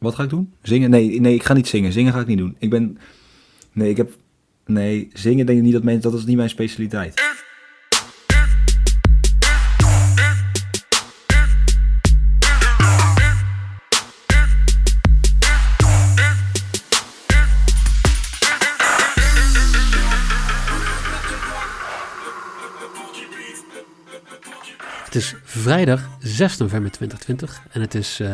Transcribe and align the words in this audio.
Wat 0.00 0.14
ga 0.14 0.22
ik 0.22 0.28
doen? 0.28 0.52
Zingen? 0.62 0.90
Nee, 0.90 1.20
nee, 1.20 1.34
ik 1.34 1.42
ga 1.42 1.54
niet 1.54 1.68
zingen. 1.68 1.92
Zingen 1.92 2.12
ga 2.12 2.20
ik 2.20 2.26
niet 2.26 2.38
doen. 2.38 2.56
Ik 2.58 2.70
ben... 2.70 2.98
Nee, 3.72 3.90
ik 3.90 3.96
heb... 3.96 4.16
Nee, 4.66 5.10
zingen 5.12 5.46
denk 5.46 5.58
ik 5.58 5.64
niet 5.64 5.72
dat 5.72 5.82
mensen... 5.82 6.10
Dat 6.10 6.20
is 6.20 6.26
niet 6.26 6.36
mijn 6.36 6.48
specialiteit. 6.48 7.38
Het 25.04 25.14
is 25.14 25.34
vrijdag 25.42 26.08
6 26.18 26.56
november 26.56 26.90
2020 26.90 27.62
en 27.70 27.80
het 27.80 27.94
is 27.94 28.20
uh, 28.20 28.32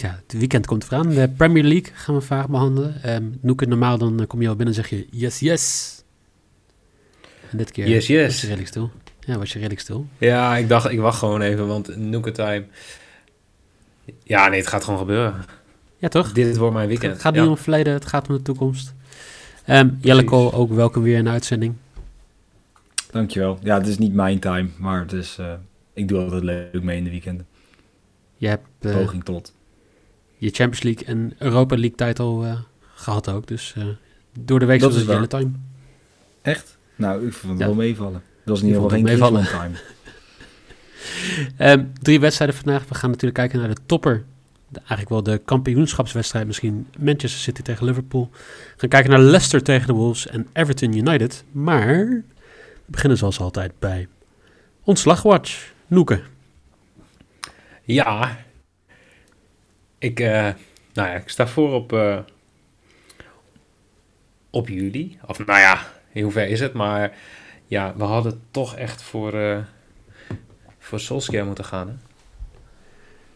ja, 0.00 0.20
het 0.26 0.38
weekend 0.38 0.66
komt 0.66 0.86
eraan. 0.86 1.08
De 1.08 1.28
Premier 1.36 1.64
League 1.64 1.92
gaan 1.94 2.14
we 2.14 2.20
vaak 2.20 2.46
behandelen. 2.48 3.14
Um, 3.14 3.38
Noeke, 3.40 3.66
normaal 3.66 3.98
dan 3.98 4.20
eh, 4.20 4.26
kom 4.26 4.42
je 4.42 4.48
al 4.48 4.56
binnen 4.56 4.74
en 4.74 4.82
zeg 4.82 4.90
je 4.90 5.06
yes, 5.10 5.38
yes. 5.38 5.94
En 7.50 7.58
dit 7.58 7.70
keer 7.70 7.88
yes, 7.88 8.06
yes. 8.06 8.26
was 8.26 8.40
je 8.40 8.46
redelijk 8.46 8.68
stil. 8.68 8.90
Ja, 9.20 9.38
was 9.38 9.48
je 9.48 9.58
redelijk 9.58 9.80
stil. 9.80 10.06
Ja, 10.18 10.56
ik 10.56 10.68
dacht, 10.68 10.90
ik 10.90 10.98
wacht 10.98 11.18
gewoon 11.18 11.40
even, 11.40 11.66
want 11.66 11.96
Noeketime... 11.96 12.64
Ja, 14.22 14.48
nee, 14.48 14.58
het 14.58 14.68
gaat 14.68 14.84
gewoon 14.84 14.98
gebeuren. 14.98 15.34
Ja, 15.96 16.08
toch? 16.08 16.32
Dit 16.32 16.56
wordt 16.56 16.74
mijn 16.74 16.88
weekend. 16.88 17.12
Het 17.12 17.20
gaat 17.20 17.34
ja. 17.34 17.38
niet 17.38 17.48
om 17.48 17.54
het 17.54 17.62
verleden, 17.62 17.92
het 17.92 18.06
gaat 18.06 18.28
om 18.28 18.36
de 18.36 18.42
toekomst. 18.42 18.94
Um, 19.68 19.98
Jelle 20.00 20.30
ook 20.30 20.72
welkom 20.72 21.02
weer 21.02 21.16
in 21.16 21.24
de 21.24 21.30
uitzending. 21.30 21.74
Dankjewel. 23.10 23.58
Ja, 23.62 23.78
het 23.78 23.86
is 23.86 23.98
niet 23.98 24.14
mijn 24.14 24.38
time, 24.38 24.68
maar 24.78 25.00
het 25.00 25.12
is, 25.12 25.36
uh, 25.40 25.52
ik 25.92 26.08
doe 26.08 26.22
altijd 26.22 26.42
leuk 26.42 26.82
mee 26.82 26.96
in 26.96 27.04
de 27.04 27.10
weekenden. 27.10 27.46
Je 28.36 28.48
hebt 28.48 28.66
uh, 28.80 28.96
poging 28.96 29.24
tot. 29.24 29.54
Je 30.36 30.50
Champions 30.50 30.82
League 30.82 31.06
en 31.06 31.32
Europa 31.38 31.76
League 31.76 31.96
titel 31.96 32.44
uh, 32.44 32.58
gehad 32.94 33.30
ook, 33.30 33.46
dus 33.46 33.74
door 34.40 34.58
de 34.58 34.66
week 34.66 34.80
dat 34.80 34.92
was 34.92 35.00
het 35.00 35.10
hele 35.10 35.26
time. 35.26 35.50
Echt? 36.42 36.78
Nou, 36.96 37.26
ik 37.26 37.32
vond 37.32 37.52
het 37.52 37.60
ja. 37.60 37.66
wel 37.66 37.74
meevallen. 37.74 38.12
Dat 38.12 38.22
was 38.44 38.60
in 38.60 38.66
Je 38.66 38.74
ieder 38.74 38.90
geen 38.90 39.44
time. 39.44 39.76
um, 41.72 41.92
drie 42.02 42.20
wedstrijden 42.20 42.56
vandaag. 42.56 42.88
We 42.88 42.94
gaan 42.94 43.10
natuurlijk 43.10 43.34
kijken 43.34 43.58
naar 43.58 43.74
de 43.74 43.80
topper. 43.86 44.24
De, 44.68 44.78
eigenlijk 44.78 45.08
wel 45.08 45.22
de 45.22 45.42
kampioenschapswedstrijd 45.44 46.46
misschien. 46.46 46.86
Manchester 46.98 47.40
City 47.40 47.62
tegen 47.62 47.86
Liverpool. 47.86 48.30
We 48.32 48.38
gaan 48.76 48.88
kijken 48.88 49.10
naar 49.10 49.20
Leicester 49.20 49.62
tegen 49.62 49.86
de 49.86 49.92
Wolves 49.92 50.26
en 50.26 50.46
Everton 50.52 50.96
United. 50.96 51.44
Maar 51.52 51.86
we 51.86 52.22
beginnen 52.86 53.18
zoals 53.18 53.40
altijd 53.40 53.72
bij 53.78 54.08
Ontslagwatch. 54.82 55.72
Noeke. 55.86 56.20
Ja, 57.82 58.38
ik, 59.98 60.20
uh, 60.20 60.28
nou 60.92 61.08
ja, 61.08 61.14
ik 61.14 61.28
sta 61.28 61.46
voor 61.46 61.72
op, 61.72 61.92
uh, 61.92 62.18
op 64.50 64.68
juli. 64.68 65.18
Of 65.26 65.46
nou 65.46 65.60
ja, 65.60 65.80
in 66.12 66.22
hoever 66.22 66.48
is 66.48 66.60
het? 66.60 66.72
Maar 66.72 67.16
ja, 67.66 67.94
we 67.96 68.04
hadden 68.04 68.42
toch 68.50 68.76
echt 68.76 69.02
voor, 69.02 69.34
uh, 69.34 69.58
voor 70.78 71.00
Solskjaer 71.00 71.46
moeten 71.46 71.64
gaan. 71.64 71.88
Hè? 71.88 71.94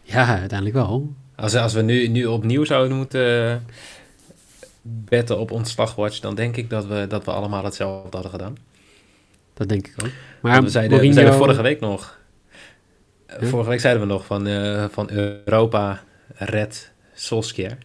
Ja, 0.01 0.25
uiteindelijk 0.25 0.77
wel. 0.77 1.13
Als, 1.35 1.55
als 1.55 1.73
we 1.73 1.81
nu, 1.81 2.07
nu 2.07 2.25
opnieuw 2.25 2.63
zouden 2.63 2.97
moeten 2.97 3.65
betten 4.81 5.39
op 5.39 5.51
ontslagwatch, 5.51 6.19
dan 6.19 6.35
denk 6.35 6.57
ik 6.57 6.69
dat 6.69 6.85
we, 6.85 7.05
dat 7.07 7.25
we 7.25 7.31
allemaal 7.31 7.63
hetzelfde 7.63 8.09
hadden 8.11 8.31
gedaan. 8.31 8.57
Dat 9.53 9.69
denk 9.69 9.87
ik 9.87 9.93
ook. 10.03 10.09
Maar 10.41 10.63
we 10.63 10.69
zeiden, 10.69 10.91
Mourinho... 10.91 11.15
we 11.15 11.21
zeiden 11.21 11.45
vorige 11.45 11.61
week 11.61 11.79
nog. 11.79 12.19
Vorige 13.27 13.69
week 13.69 13.79
zeiden 13.79 14.01
we 14.01 14.07
nog 14.07 14.25
van, 14.25 14.47
uh, 14.47 14.85
van 14.89 15.09
Europa 15.11 16.03
red 16.35 16.91
Solskjaer. 17.13 17.77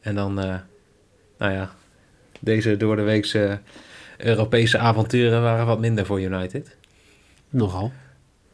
En 0.00 0.14
dan, 0.14 0.38
uh, 0.38 0.54
nou 1.38 1.52
ja, 1.52 1.70
deze 2.40 2.76
door 2.76 2.96
de 2.96 3.02
weekse 3.02 3.60
Europese 4.16 4.78
avonturen 4.78 5.42
waren 5.42 5.66
wat 5.66 5.80
minder 5.80 6.06
voor 6.06 6.20
United. 6.20 6.76
Nogal. 7.50 7.92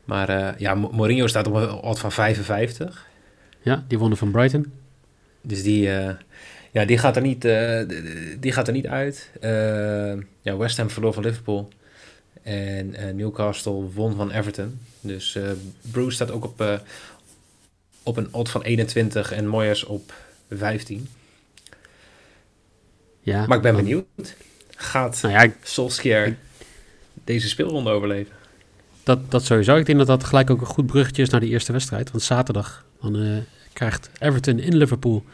Maar 0.04 0.30
uh, 0.30 0.48
ja, 0.58 0.74
Mourinho 0.74 1.26
staat 1.26 1.46
op 1.46 1.54
een 1.54 1.70
odd 1.70 1.98
van 1.98 2.12
55. 2.12 3.06
Ja, 3.60 3.84
die 3.88 3.98
wonnen 3.98 4.18
van 4.18 4.30
Brighton. 4.30 4.72
Dus 5.40 5.62
die, 5.62 5.86
uh, 5.86 6.10
ja, 6.72 6.84
die, 6.84 6.98
gaat 6.98 7.16
er 7.16 7.22
niet, 7.22 7.44
uh, 7.44 7.80
die 8.40 8.52
gaat 8.52 8.66
er 8.66 8.72
niet 8.72 8.86
uit. 8.86 9.30
ja, 10.42 10.56
West 10.56 10.76
Ham 10.76 10.90
verloor 10.90 11.12
van 11.12 11.22
Liverpool. 11.22 11.68
En 12.42 13.16
Newcastle 13.16 13.92
won 13.94 14.16
van 14.16 14.30
Everton. 14.30 14.78
Dus 15.00 15.38
Bruce 15.90 16.10
staat 16.10 16.30
ook 16.30 16.44
op, 16.44 16.80
op 18.02 18.16
een 18.16 18.28
odd 18.30 18.50
van 18.50 18.62
21 18.62 19.32
en 19.32 19.46
Moyes 19.46 19.84
op 19.84 20.14
15. 20.50 21.08
Ja, 23.20 23.46
maar 23.46 23.56
ik 23.56 23.62
ben 23.62 23.76
benieuwd. 23.76 24.04
Gaat 24.76 25.22
nou 25.22 25.34
ja, 25.34 25.40
ik, 25.40 25.54
Solskjaer 25.62 26.26
ik, 26.26 26.36
deze 27.24 27.48
speelronde 27.48 27.90
overleven? 27.90 28.34
Dat, 29.02 29.30
dat 29.30 29.44
sowieso. 29.44 29.76
Ik 29.76 29.86
denk 29.86 29.98
dat 29.98 30.06
dat 30.06 30.24
gelijk 30.24 30.50
ook 30.50 30.60
een 30.60 30.66
goed 30.66 30.86
bruggetje 30.86 31.22
is 31.22 31.28
naar 31.28 31.40
de 31.40 31.46
eerste 31.46 31.72
wedstrijd. 31.72 32.10
Want 32.10 32.22
zaterdag 32.22 32.84
dan, 33.00 33.16
uh, 33.16 33.36
krijgt 33.72 34.10
Everton 34.18 34.58
in 34.58 34.76
Liverpool 34.76 35.24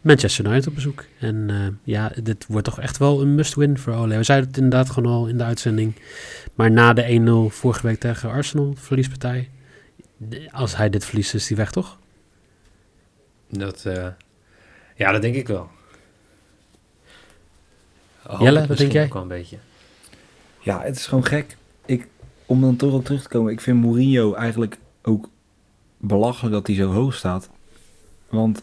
Manchester 0.00 0.44
United 0.44 0.66
op 0.66 0.74
bezoek. 0.74 1.04
En 1.18 1.48
uh, 1.50 1.66
ja, 1.82 2.12
dit 2.22 2.44
wordt 2.48 2.64
toch 2.64 2.80
echt 2.80 2.98
wel 2.98 3.20
een 3.20 3.34
must-win 3.34 3.78
voor 3.78 3.92
Ole. 3.92 4.16
We 4.16 4.22
zeiden 4.22 4.48
het 4.48 4.56
inderdaad 4.56 4.90
gewoon 4.90 5.12
al 5.12 5.26
in 5.26 5.38
de 5.38 5.44
uitzending. 5.44 5.94
Maar 6.54 6.70
na 6.70 6.92
de 6.92 7.48
1-0 7.50 7.54
vorige 7.54 7.86
week 7.86 8.00
tegen 8.00 8.30
Arsenal, 8.30 8.74
verliespartij. 8.76 9.48
Als 10.50 10.76
hij 10.76 10.90
dit 10.90 11.04
verliest, 11.04 11.34
is 11.34 11.48
hij 11.48 11.56
weg, 11.56 11.70
toch? 11.70 11.98
Dat, 13.48 13.84
uh, 13.86 14.06
ja, 14.96 15.12
dat 15.12 15.22
denk 15.22 15.34
ik 15.34 15.48
wel. 15.48 15.68
Hoop 18.22 18.40
Jelle, 18.40 18.66
wat 18.66 18.76
denk 18.76 18.92
jij? 18.92 19.04
Ook 19.04 19.12
wel 19.12 19.22
een 19.22 19.28
beetje. 19.28 19.58
Ja, 20.60 20.82
het 20.82 20.96
is 20.96 21.06
gewoon 21.06 21.24
gek. 21.24 21.56
Ik, 21.86 22.06
om 22.46 22.60
dan 22.60 22.76
toch 22.76 22.92
op 22.92 23.04
terug 23.04 23.22
te 23.22 23.28
komen, 23.28 23.52
ik 23.52 23.60
vind 23.60 23.80
Mourinho 23.80 24.34
eigenlijk 24.34 24.78
ook 25.02 25.28
belachelijk 25.96 26.54
dat 26.54 26.66
hij 26.66 26.76
zo 26.76 26.92
hoog 26.92 27.14
staat. 27.14 27.50
Want 28.28 28.62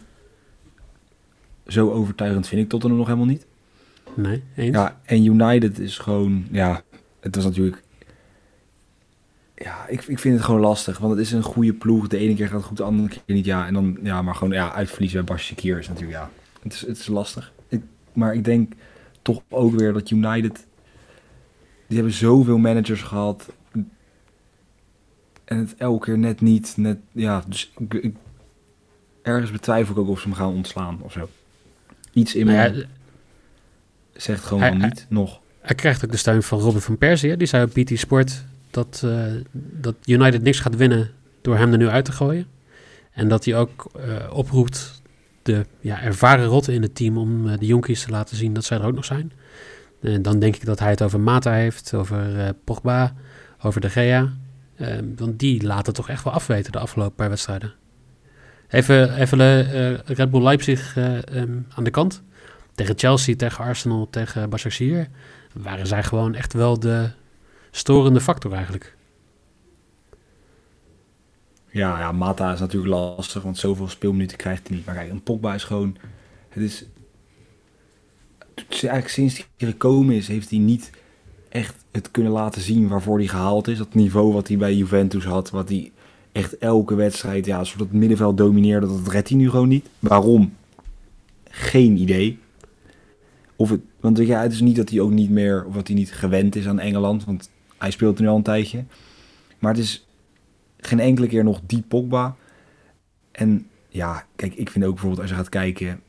zo 1.66 1.90
overtuigend 1.90 2.48
vind 2.48 2.62
ik 2.62 2.68
Tottenham 2.68 2.98
nog 2.98 3.06
helemaal 3.06 3.28
niet. 3.28 3.46
Nee, 4.14 4.42
eens. 4.56 4.74
Ja, 4.76 5.00
en 5.04 5.24
United 5.24 5.78
is 5.78 5.98
gewoon, 5.98 6.46
ja, 6.50 6.82
het 7.20 7.34
was 7.34 7.44
natuurlijk... 7.44 7.82
Ja, 9.58 9.86
ik, 9.86 10.02
ik 10.04 10.18
vind 10.18 10.34
het 10.36 10.44
gewoon 10.44 10.60
lastig, 10.60 10.98
want 10.98 11.12
het 11.12 11.20
is 11.26 11.32
een 11.32 11.42
goede 11.42 11.72
ploeg. 11.72 12.08
De 12.08 12.16
ene 12.18 12.34
keer 12.34 12.46
gaat 12.46 12.56
het 12.56 12.64
goed, 12.66 12.76
de 12.76 12.82
andere 12.82 13.08
keer 13.08 13.34
niet. 13.34 13.44
Ja, 13.44 13.66
en 13.66 13.74
dan, 13.74 13.98
ja, 14.02 14.22
maar 14.22 14.34
gewoon, 14.34 14.52
ja, 14.52 14.72
uitverliezen 14.72 15.24
bij 15.24 15.34
Basje 15.34 15.54
Kier 15.54 15.78
is 15.78 15.88
natuurlijk, 15.88 16.18
ja, 16.18 16.30
het 16.62 16.72
is, 16.72 16.80
het 16.80 16.98
is 16.98 17.06
lastig. 17.06 17.52
Ik, 17.68 17.82
maar 18.12 18.34
ik 18.34 18.44
denk 18.44 18.72
toch 19.22 19.42
ook 19.48 19.74
weer 19.74 19.92
dat 19.92 20.10
United, 20.10 20.66
die 21.86 21.96
hebben 21.96 22.12
zoveel 22.14 22.58
managers 22.58 23.02
gehad. 23.02 23.52
En 25.44 25.58
het 25.58 25.74
elke 25.76 26.04
keer 26.04 26.18
net 26.18 26.40
niet, 26.40 26.72
net, 26.76 26.98
ja, 27.12 27.44
dus 27.48 27.72
ik, 27.78 27.94
ik, 27.94 28.16
ergens 29.22 29.50
betwijfel 29.50 29.94
ik 29.94 30.00
ook 30.00 30.08
of 30.08 30.20
ze 30.20 30.28
hem 30.28 30.36
gaan 30.36 30.52
ontslaan 30.54 30.98
of 31.02 31.12
zo. 31.12 31.28
Iets 32.12 32.34
in 32.34 32.46
Nou 32.46 32.72
me 32.72 32.78
ja, 32.78 32.86
zegt 34.12 34.44
gewoon 34.44 34.62
hij- 34.62 34.72
niet, 34.72 35.06
nog. 35.08 35.40
Hij 35.60 35.74
krijgt 35.76 36.04
ook 36.04 36.10
de 36.10 36.16
steun 36.16 36.42
van 36.42 36.58
Robin 36.58 36.80
van 36.80 36.98
Persie. 36.98 37.36
Die 37.36 37.46
zei 37.46 37.64
op 37.64 37.74
BT 37.74 37.98
Sport 37.98 38.44
dat, 38.76 39.02
eh, 39.04 39.24
dat 39.52 39.94
United 40.04 40.42
niks 40.42 40.60
gaat 40.60 40.76
winnen 40.76 41.10
door 41.42 41.56
hem 41.56 41.72
er 41.72 41.78
nu 41.78 41.88
uit 41.88 42.04
te 42.04 42.12
gooien. 42.12 42.46
En 43.12 43.28
dat 43.28 43.44
hij 43.44 43.56
ook 43.56 43.90
eh, 43.94 44.32
oproept 44.32 45.02
de 45.42 45.66
ja, 45.80 46.02
ervaren 46.02 46.46
rotten 46.46 46.74
in 46.74 46.82
het 46.82 46.94
team 46.94 47.18
om 47.18 47.48
eh, 47.48 47.58
de 47.58 47.66
jonkies 47.66 48.04
te 48.04 48.10
laten 48.10 48.36
zien 48.36 48.52
dat 48.52 48.64
zij 48.64 48.78
er 48.78 48.86
ook 48.86 48.94
nog 48.94 49.04
zijn. 49.04 49.32
En 50.00 50.22
dan 50.22 50.38
denk 50.38 50.54
ik 50.56 50.64
dat 50.64 50.78
hij 50.78 50.90
het 50.90 51.02
over 51.02 51.20
Mata 51.20 51.52
heeft, 51.52 51.94
over 51.94 52.54
Pogba, 52.64 53.14
over 53.60 53.80
De 53.80 53.90
Gea. 53.90 54.32
Eh, 54.76 54.96
want 55.16 55.38
die 55.38 55.66
laten 55.66 55.92
toch 55.92 56.08
echt 56.08 56.24
wel 56.24 56.32
afweten 56.32 56.72
de 56.72 56.78
afgelopen 56.78 57.14
paar 57.14 57.28
wedstrijden. 57.28 57.72
Even, 58.68 59.14
even 59.14 59.38
Red 60.06 60.30
Bull 60.30 60.42
Leipzig 60.42 60.96
eh, 60.96 61.36
ehm, 61.36 61.58
aan 61.74 61.84
de 61.84 61.90
kant. 61.90 62.22
Tegen 62.74 62.98
Chelsea, 62.98 63.36
tegen 63.36 63.64
Arsenal, 63.64 64.08
tegen 64.10 64.50
Başakşehir 64.50 65.06
waren 65.52 65.86
zij 65.86 66.02
gewoon 66.02 66.34
echt 66.34 66.52
wel 66.52 66.78
de 66.78 67.10
storende 67.76 68.20
factor 68.20 68.52
eigenlijk. 68.52 68.96
Ja, 71.70 71.98
ja, 71.98 72.12
Mata 72.12 72.52
is 72.52 72.60
natuurlijk 72.60 72.92
lastig, 72.92 73.42
want 73.42 73.58
zoveel 73.58 73.88
speelminuten 73.88 74.36
krijgt 74.36 74.68
hij 74.68 74.76
niet. 74.76 74.86
Maar 74.86 74.94
kijk, 74.94 75.10
een 75.10 75.22
Pogba 75.22 75.54
is 75.54 75.64
gewoon... 75.64 75.96
Het 76.48 76.62
is... 76.62 76.84
Eigenlijk 78.70 79.08
sinds 79.08 79.48
hij 79.56 79.68
gekomen 79.68 80.14
is, 80.14 80.28
heeft 80.28 80.50
hij 80.50 80.58
niet 80.58 80.90
echt 81.48 81.74
het 81.92 82.10
kunnen 82.10 82.32
laten 82.32 82.62
zien 82.62 82.88
waarvoor 82.88 83.18
hij 83.18 83.26
gehaald 83.26 83.68
is. 83.68 83.78
Dat 83.78 83.94
niveau 83.94 84.32
wat 84.32 84.48
hij 84.48 84.56
bij 84.56 84.74
Juventus 84.74 85.24
had, 85.24 85.50
wat 85.50 85.68
hij 85.68 85.92
echt 86.32 86.58
elke 86.58 86.94
wedstrijd, 86.94 87.46
ja, 87.46 87.64
soort 87.64 87.80
het 87.80 87.92
middenveld 87.92 88.36
domineerde, 88.36 88.86
dat 88.86 89.08
redt 89.08 89.28
hij 89.28 89.38
nu 89.38 89.50
gewoon 89.50 89.68
niet. 89.68 89.86
Waarom? 89.98 90.54
Geen 91.44 91.96
idee. 91.96 92.38
Of 93.56 93.70
het, 93.70 93.80
want 94.00 94.18
ja, 94.18 94.42
het 94.42 94.52
is 94.52 94.60
niet 94.60 94.76
dat 94.76 94.90
hij 94.90 95.00
ook 95.00 95.10
niet 95.10 95.30
meer, 95.30 95.64
of 95.66 95.74
dat 95.74 95.86
hij 95.86 95.96
niet 95.96 96.12
gewend 96.12 96.56
is 96.56 96.66
aan 96.66 96.78
Engeland, 96.78 97.24
want 97.24 97.50
hij 97.78 97.90
speelt 97.90 98.16
er 98.16 98.22
nu 98.22 98.28
al 98.28 98.36
een 98.36 98.42
tijdje. 98.42 98.84
Maar 99.58 99.72
het 99.72 99.82
is 99.82 100.06
geen 100.78 101.00
enkele 101.00 101.26
keer 101.26 101.44
nog 101.44 101.60
die 101.66 101.84
Pogba. 101.88 102.36
En 103.32 103.66
ja, 103.88 104.24
kijk, 104.36 104.54
ik 104.54 104.70
vind 104.70 104.84
ook 104.84 104.90
bijvoorbeeld 104.92 105.20
als 105.22 105.30
je 105.30 105.36
gaat 105.36 105.48
kijken, 105.48 106.00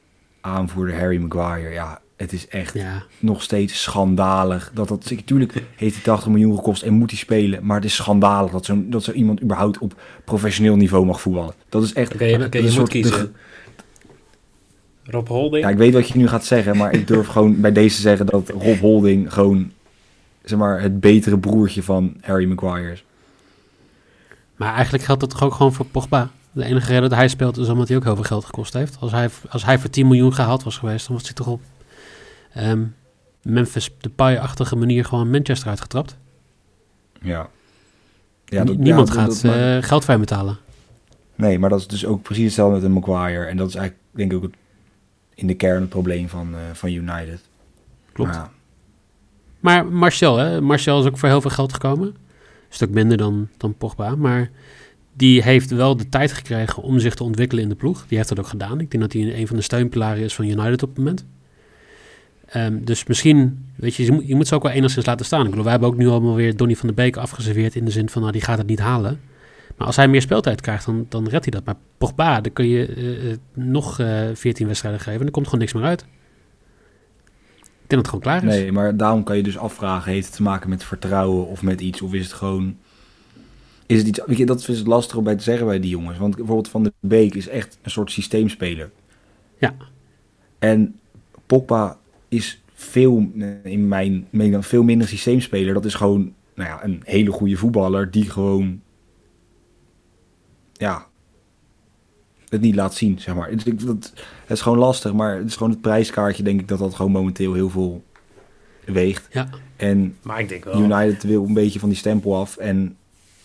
aanvoerder 0.41 0.99
Harry 0.99 1.17
Maguire, 1.21 1.69
ja, 1.73 2.01
het 2.15 2.33
is 2.33 2.47
echt 2.47 2.73
Ja, 2.73 3.03
nog 3.19 3.41
steeds 3.41 3.81
schandalig. 3.81 4.71
Dat 4.73 4.87
dat, 4.87 5.09
natuurlijk 5.09 5.63
heeft 5.75 5.93
hij 5.95 6.03
80 6.03 6.29
miljoen 6.29 6.55
gekost 6.55 6.81
en 6.83 6.93
moet 6.93 7.09
hij 7.09 7.19
spelen, 7.19 7.65
maar 7.65 7.75
het 7.75 7.85
is 7.85 7.95
schandalig 7.95 8.51
dat 8.51 8.65
zo, 8.65 8.83
dat 8.89 9.03
zo 9.03 9.11
iemand 9.11 9.41
überhaupt 9.41 9.77
op 9.77 10.01
professioneel 10.25 10.75
niveau 10.75 11.05
mag 11.05 11.21
voetballen. 11.21 11.53
Dat 11.69 11.83
is 11.83 11.93
echt 11.93 12.13
Oké, 12.13 12.25
is 12.25 12.73
je 12.73 12.79
moet 12.79 12.91
de- 12.91 12.99
kiezen. 13.01 13.35
Rob 15.03 15.27
Holding? 15.27 15.63
Ja, 15.63 15.69
ik 15.69 15.77
weet 15.77 15.93
wat 15.93 16.07
je 16.07 16.17
nu 16.17 16.27
gaat 16.27 16.45
zeggen, 16.45 16.77
maar 16.77 16.93
ik 16.93 17.07
durf 17.07 17.27
gewoon 17.27 17.61
bij 17.61 17.71
deze 17.71 17.95
te 17.95 18.01
zeggen 18.01 18.25
dat 18.25 18.49
Rob 18.49 18.79
Holding 18.79 19.33
gewoon, 19.33 19.71
zeg 20.49 20.59
maar, 20.59 20.81
het 20.81 20.99
betere 20.99 21.39
broertje 21.39 21.83
van 21.83 22.17
Harry 22.21 22.45
Maguire 22.45 22.91
is. 22.91 23.03
maar 24.55 24.73
eigenlijk 24.73 25.03
geldt 25.03 25.21
dat 25.21 25.29
toch 25.29 25.43
ook 25.43 25.53
gewoon 25.53 25.73
voor 25.73 25.85
Pogba. 25.85 26.29
De 26.51 26.63
enige 26.63 26.87
reden 26.87 27.09
dat 27.09 27.17
hij 27.17 27.27
speelt 27.27 27.57
is 27.57 27.67
omdat 27.69 27.87
hij 27.87 27.97
ook 27.97 28.03
heel 28.03 28.15
veel 28.15 28.23
geld 28.23 28.45
gekost 28.45 28.73
heeft. 28.73 28.97
Als 28.99 29.11
hij, 29.11 29.29
als 29.49 29.65
hij 29.65 29.79
voor 29.79 29.89
10 29.89 30.07
miljoen 30.07 30.33
gehaald 30.33 30.63
was 30.63 30.77
geweest, 30.77 31.07
dan 31.07 31.15
was 31.15 31.25
hij 31.25 31.33
toch 31.33 31.47
op 31.47 31.61
ehm, 32.53 32.83
Memphis 33.41 33.89
Depay-achtige 33.99 34.75
manier 34.75 35.05
gewoon 35.05 35.29
Manchester 35.29 35.69
uitgetrapt. 35.69 36.17
Ja. 37.21 37.49
ja 38.45 38.63
dat- 38.63 38.77
Niemand 38.77 39.07
ja, 39.07 39.13
gaat 39.13 39.27
dat- 39.27 39.43
maar- 39.43 39.77
eh, 39.77 39.83
geld 39.83 40.07
hem 40.07 40.19
betalen. 40.19 40.57
Nee, 41.35 41.59
maar 41.59 41.69
dat 41.69 41.79
is 41.79 41.87
dus 41.87 42.05
ook 42.05 42.21
precies 42.21 42.43
hetzelfde 42.45 42.75
met 42.75 42.83
een 42.83 42.91
Maguire. 42.91 43.45
En 43.45 43.57
dat 43.57 43.67
is 43.69 43.75
eigenlijk, 43.75 44.05
denk 44.11 44.31
ik, 44.31 44.37
ook 44.37 44.43
het, 44.43 44.53
in 45.35 45.47
de 45.47 45.55
kern 45.55 45.79
het 45.81 45.89
probleem 45.89 46.29
van, 46.29 46.53
eh, 46.53 46.59
van 46.73 46.91
United. 46.91 47.41
Klopt. 48.13 48.31
Maar 48.31 48.49
Maar 49.59 49.85
Martial, 49.85 50.37
hè? 50.37 50.61
Martial 50.61 50.99
is 50.99 51.05
ook 51.05 51.17
voor 51.17 51.29
heel 51.29 51.41
veel 51.41 51.49
geld 51.49 51.73
gekomen. 51.73 52.07
Een 52.07 52.15
stuk 52.69 52.89
minder 52.89 53.17
dan, 53.17 53.47
dan 53.57 53.75
Pogba. 53.77 54.15
Maar 54.15 54.49
die 55.13 55.43
heeft 55.43 55.69
wel 55.69 55.97
de 55.97 56.09
tijd 56.09 56.31
gekregen 56.31 56.83
om 56.83 56.99
zich 56.99 57.15
te 57.15 57.23
ontwikkelen 57.23 57.63
in 57.63 57.69
de 57.69 57.75
ploeg. 57.75 58.05
Die 58.07 58.17
heeft 58.17 58.29
dat 58.29 58.39
ook 58.39 58.47
gedaan. 58.47 58.79
Ik 58.79 58.91
denk 58.91 59.03
dat 59.03 59.13
hij 59.13 59.39
een 59.39 59.47
van 59.47 59.55
de 59.55 59.61
steunpilaren 59.61 60.23
is 60.23 60.35
van 60.35 60.45
United 60.45 60.83
op 60.83 60.89
het 60.89 60.97
moment. 60.97 61.25
Ehm, 62.45 62.83
dus 62.83 63.05
misschien, 63.05 63.65
weet 63.75 63.95
je, 63.95 64.25
je 64.27 64.35
moet, 64.35 64.47
ze 64.47 64.55
ook 64.55 64.63
wel 64.63 64.71
enigszins 64.71 65.05
laten 65.05 65.25
staan. 65.25 65.43
Ik 65.43 65.49
bedoel, 65.49 65.63
wij 65.63 65.71
hebben 65.71 65.89
ook 65.89 65.97
nu 65.97 66.07
allemaal 66.07 66.35
weer 66.35 66.57
Donny 66.57 66.75
van 66.75 66.87
de 66.87 66.93
Beek 66.93 67.17
afgeserveerd 67.17 67.75
in 67.75 67.85
de 67.85 67.91
zin 67.91 68.09
van, 68.09 68.21
nou, 68.21 68.33
die 68.33 68.41
gaat 68.41 68.57
het 68.57 68.67
niet 68.67 68.79
halen. 68.79 69.19
Maar 69.77 69.87
als 69.87 69.95
hij 69.95 70.07
meer 70.07 70.21
speeltijd 70.21 70.61
krijgt, 70.61 70.85
dan, 70.85 71.05
dan 71.09 71.27
redt 71.27 71.43
hij 71.43 71.53
dat. 71.53 71.65
Maar 71.65 71.75
Pogba, 71.97 72.41
dan 72.41 72.53
kun 72.53 72.67
je 72.67 72.85
eh, 72.85 73.31
eh, 73.31 73.37
nog 73.53 73.99
eh 73.99 74.21
14 74.33 74.67
wedstrijden 74.67 75.01
geven 75.01 75.19
en 75.19 75.25
er 75.25 75.31
komt 75.31 75.45
gewoon 75.45 75.59
niks 75.59 75.73
meer 75.73 75.83
uit. 75.83 76.05
Ik 77.87 77.93
denk 77.93 78.03
dat 78.03 78.13
het 78.13 78.23
gewoon 78.23 78.39
klaar 78.41 78.53
is. 78.53 78.61
nee, 78.61 78.71
maar 78.71 78.97
daarom 78.97 79.23
kan 79.23 79.37
je 79.37 79.43
dus 79.43 79.57
afvragen, 79.57 80.11
heeft 80.11 80.25
het 80.25 80.35
te 80.35 80.41
maken 80.41 80.69
met 80.69 80.83
vertrouwen 80.83 81.47
of 81.47 81.61
met 81.61 81.81
iets? 81.81 82.01
Of 82.01 82.13
is 82.13 82.23
het 82.23 82.33
gewoon... 82.33 82.77
Is 83.85 83.97
het 83.97 84.07
iets, 84.07 84.21
weet 84.25 84.37
je, 84.37 84.45
dat 84.45 84.59
is 84.59 84.77
het 84.77 84.87
lastig 84.87 85.17
om 85.17 85.23
bij 85.23 85.35
te 85.35 85.43
zeggen 85.43 85.65
bij 85.67 85.79
die 85.79 85.89
jongens. 85.89 86.17
Want 86.17 86.35
bijvoorbeeld 86.35 86.69
Van 86.69 86.83
de 86.83 86.93
Beek 86.99 87.35
is 87.35 87.47
echt 87.47 87.77
een 87.81 87.91
soort 87.91 88.11
systeemspeler. 88.11 88.91
Ja. 89.57 89.75
En 90.59 90.99
Pogba 91.45 91.97
is 92.27 92.61
veel, 92.73 93.31
in 93.63 93.87
mijn 93.87 94.27
mening, 94.29 94.65
veel 94.65 94.83
minder 94.83 95.07
systeemspeler. 95.07 95.73
Dat 95.73 95.85
is 95.85 95.93
gewoon 95.93 96.33
nou 96.55 96.69
ja, 96.69 96.83
een 96.83 97.01
hele 97.03 97.31
goede 97.31 97.55
voetballer 97.55 98.11
die 98.11 98.29
gewoon 98.29 98.81
ja, 100.73 101.07
het 102.49 102.61
niet 102.61 102.75
laat 102.75 102.95
zien, 102.95 103.19
zeg 103.19 103.35
maar. 103.35 103.49
Het, 103.49 103.65
ik- 103.65 103.85
dat, 103.85 104.11
het 104.41 104.51
is 104.57 104.61
gewoon 104.61 104.77
lastig, 104.77 105.13
maar 105.13 105.37
het 105.37 105.47
is 105.47 105.55
gewoon 105.55 105.71
het 105.71 105.81
prijskaartje, 105.81 106.43
denk 106.43 106.59
ik, 106.61 106.67
dat 106.67 106.79
dat 106.79 106.95
gewoon 106.95 107.11
momenteel 107.11 107.53
heel 107.53 107.69
veel 107.69 108.03
weegt. 108.85 109.27
Ja. 109.31 109.49
En 109.75 110.15
Maar 110.21 110.39
ik 110.39 110.49
denk 110.49 110.63
wel. 110.63 110.81
United 110.81 111.23
wil 111.23 111.45
een 111.45 111.53
beetje 111.53 111.79
van 111.79 111.89
die 111.89 111.97
stempel 111.97 112.35
af 112.35 112.57
en 112.57 112.95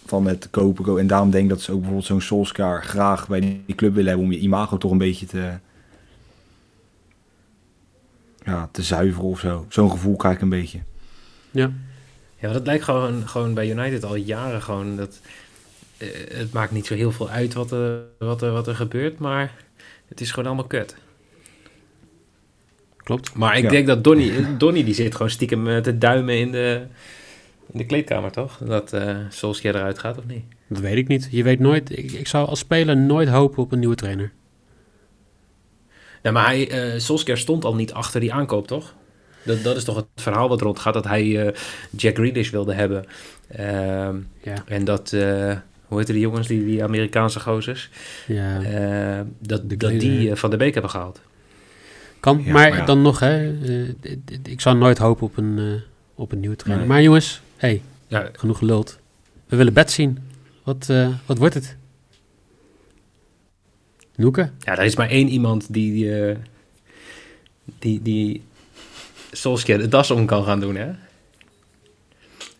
van 0.06 0.26
het 0.26 0.48
kopen. 0.50 0.98
En 0.98 1.06
daarom 1.06 1.30
denk 1.30 1.44
ik 1.44 1.50
dat 1.50 1.60
ze 1.60 1.70
ook 1.70 1.76
bijvoorbeeld 1.76 2.06
zo'n 2.06 2.20
Solskjaer 2.20 2.84
graag 2.84 3.28
bij 3.28 3.40
die 3.66 3.74
club 3.74 3.92
willen 3.94 4.08
hebben 4.08 4.26
om 4.26 4.32
je 4.32 4.38
imago 4.38 4.78
toch 4.78 4.90
een 4.90 4.98
beetje 4.98 5.26
te, 5.26 5.50
ja, 8.44 8.68
te 8.72 8.82
zuiveren 8.82 9.28
of 9.28 9.40
zo. 9.40 9.66
Zo'n 9.68 9.90
gevoel 9.90 10.16
krijg 10.16 10.34
ik 10.34 10.42
een 10.42 10.48
beetje. 10.48 10.78
Ja. 11.50 11.70
Ja, 12.38 12.52
dat 12.52 12.66
lijkt 12.66 12.84
gewoon, 12.84 13.28
gewoon 13.28 13.54
bij 13.54 13.70
United 13.70 14.04
al 14.04 14.14
jaren 14.16 14.62
gewoon 14.62 14.96
dat... 14.96 15.20
eh, 16.02 16.38
het 16.38 16.52
maakt 16.52 16.72
niet 16.72 16.86
zo 16.86 16.94
heel 16.94 17.12
veel 17.12 17.28
uit 17.28 17.54
wat 17.54 17.70
er, 17.70 18.00
wat, 18.18 18.42
er, 18.42 18.52
wat 18.52 18.66
er 18.66 18.74
gebeurt, 18.74 19.18
maar 19.18 19.54
het 20.08 20.20
is 20.20 20.30
gewoon 20.30 20.46
allemaal 20.46 20.66
kut. 20.66 20.94
Klopt. 22.96 23.34
Maar 23.34 23.56
ik 23.56 23.62
Ja. 23.62 23.70
denk 23.70 23.86
dat 23.86 24.04
Donny, 24.04 24.56
Donny 24.58 24.84
die 24.84 24.94
zit 24.94 25.12
gewoon 25.14 25.30
stiekem 25.30 25.68
eh, 25.68 25.78
te 25.78 25.98
duimen 25.98 26.38
in 26.38 26.52
de, 26.52 26.82
in 27.72 27.78
de 27.78 27.86
kleedkamer, 27.86 28.30
toch? 28.32 28.58
Dat 28.58 28.92
eh 28.92 29.16
Solskjaer 29.28 29.74
eruit 29.76 29.98
gaat, 29.98 30.18
of 30.18 30.26
niet? 30.26 30.44
Dat 30.68 30.80
weet 30.80 30.96
ik 30.96 31.08
niet. 31.08 31.28
Je 31.30 31.42
weet 31.42 31.58
nooit. 31.58 31.98
Ik, 31.98 32.12
ik 32.12 32.26
zou 32.26 32.48
als 32.48 32.58
speler 32.58 32.96
nooit 32.96 33.28
hopen 33.28 33.62
op 33.62 33.72
een 33.72 33.78
nieuwe 33.78 33.94
trainer. 33.94 34.32
Ja, 36.22 36.30
maar 36.30 36.44
hij, 36.46 36.70
eh 36.70 36.98
Solskjaer 37.00 37.38
stond 37.38 37.64
al 37.64 37.74
niet 37.74 37.92
achter 37.92 38.20
die 38.20 38.32
aankoop, 38.32 38.66
toch? 38.66 38.94
Dat, 39.44 39.62
dat 39.62 39.76
is 39.76 39.84
toch 39.84 39.96
het 39.96 40.06
verhaal 40.16 40.48
wat 40.48 40.60
rondgaat, 40.60 40.94
dat 40.94 41.04
hij 41.04 41.54
Jack 41.96 42.14
Grealish 42.16 42.50
wilde 42.50 42.72
hebben. 42.74 43.04
Ehm, 43.48 44.16
Ja. 44.42 44.54
en 44.66 44.84
dat, 44.84 45.16
hoe 45.92 46.00
heette 46.00 46.12
die 46.12 46.22
jongens, 46.22 46.46
die, 46.46 46.64
die 46.64 46.82
Amerikaanse 46.84 47.40
gozers? 47.40 47.90
ja. 48.26 48.62
Eh, 48.62 49.20
dat, 49.38 49.68
De 49.68 49.76
dat 49.76 49.90
die 49.90 50.30
eh, 50.30 50.36
Van 50.36 50.50
de 50.50 50.56
Beek 50.56 50.72
hebben 50.72 50.90
gehaald. 50.90 51.20
kan. 52.20 52.42
ja, 52.44 52.52
maar, 52.52 52.68
maar 52.70 52.78
ja. 52.78 52.84
dan 52.84 53.02
nog, 53.02 53.18
hè. 53.20 53.60
eh, 53.62 53.88
ik 54.42 54.60
zou 54.60 54.76
nooit 54.76 54.98
hopen 54.98 55.26
op 55.26 55.36
een, 55.36 55.58
eh, 55.58 55.64
op 56.14 56.32
een 56.32 56.40
nieuwe 56.40 56.56
trainer. 56.56 56.86
Nee. 56.86 56.94
Maar 56.94 57.02
jongens, 57.04 57.40
hey, 57.56 57.82
Ja, 58.06 58.28
genoeg 58.32 58.58
geluld. 58.58 58.98
We 59.46 59.56
willen 59.56 59.72
bed 59.72 59.90
zien. 59.90 60.18
Wat, 60.62 60.86
eh, 60.90 61.08
wat 61.26 61.38
wordt 61.38 61.54
het? 61.54 61.76
Noeke? 64.16 64.50
ja, 64.58 64.78
er 64.78 64.84
is 64.84 64.96
maar 64.96 65.08
één 65.08 65.28
iemand 65.28 65.72
die, 65.72 66.20
eh, 66.20 66.36
die, 67.78 68.02
die 68.02 68.42
Solskjaer 69.32 69.78
de 69.78 69.88
das 69.88 70.10
om 70.10 70.26
kan 70.26 70.44
gaan 70.44 70.60
doen, 70.60 70.76
hè? 70.76 70.90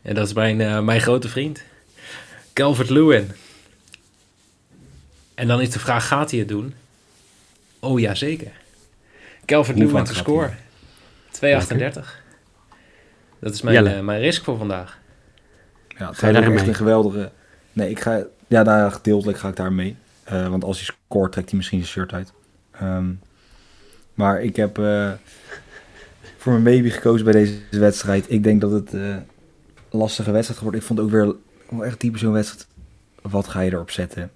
En 0.03 0.15
dat 0.15 0.27
is 0.27 0.33
mijn, 0.33 0.85
mijn 0.85 1.01
grote 1.01 1.29
vriend, 1.29 1.63
Calvert 2.53 2.91
Lewin. 2.91 3.31
En 5.35 5.49
dan 5.49 5.61
is 5.61 5.71
de 5.71 5.79
vraag, 5.79 6.07
gaat 6.07 6.31
hij 6.31 6.39
het 6.39 6.49
doen? 6.49 6.75
Oh 7.79 8.01
ja, 8.01 8.15
zeker. 8.15 8.53
Calvert 9.45 9.79
Hoe 9.79 9.87
Lewin 9.87 10.05
te 10.05 10.15
scoren. 10.15 10.59
2,38. 11.31 12.21
Dat 13.39 13.55
is 13.55 13.63
mijn, 13.63 13.87
eh, 13.87 14.01
mijn 14.01 14.21
risk 14.21 14.45
voor 14.45 14.59
vandaag. 14.59 14.99
Ja, 15.89 16.09
het 16.09 16.19
Ga 16.19 16.29
je 16.29 16.39
echt 16.39 16.67
een 16.67 16.75
geweldige... 16.75 17.31
Nee, 17.73 17.91
ik 17.91 18.01
ga... 18.01 18.25
Ja, 18.47 18.63
daar 18.63 18.93
gedeeltelijk 18.93 19.39
ga 19.39 19.49
ik 19.49 19.57
daar 19.57 19.73
mee. 19.73 19.97
Eh, 20.25 20.49
want 20.49 20.65
als 20.65 20.77
hij 20.77 20.87
scoort, 20.87 21.33
trekt 21.33 21.49
hij 21.49 21.59
misschien 21.59 21.85
zijn 21.85 21.91
shirt 21.91 22.13
uit. 22.13 22.33
Ehm, 22.71 23.11
maar 24.15 24.43
ik 24.43 24.57
heb 24.57 24.79
eh, 24.79 25.13
voor 26.37 26.53
mijn 26.53 26.65
baby 26.65 26.91
gekozen 26.91 27.25
bij 27.25 27.35
deze 27.35 27.59
wedstrijd. 27.71 28.25
Ik 28.29 28.43
denk 28.43 28.61
dat 28.61 28.71
het 28.71 28.95
eh, 28.95 29.01
een 29.01 29.25
lastige 29.91 30.31
wedstrijd 30.31 30.61
wordt. 30.61 30.77
Ik 30.77 30.83
vond 30.83 31.01
ook 31.01 31.11
weer 31.11 31.35
wel 31.73 31.85
echt 31.85 31.99
typisch 31.99 32.21
zo'n 32.21 32.33
wedstrijd. 32.33 32.67
Wat 33.23 33.49
ga 33.49 33.61
je 33.61 33.73
erop 33.73 33.91
zetten? 33.91 34.31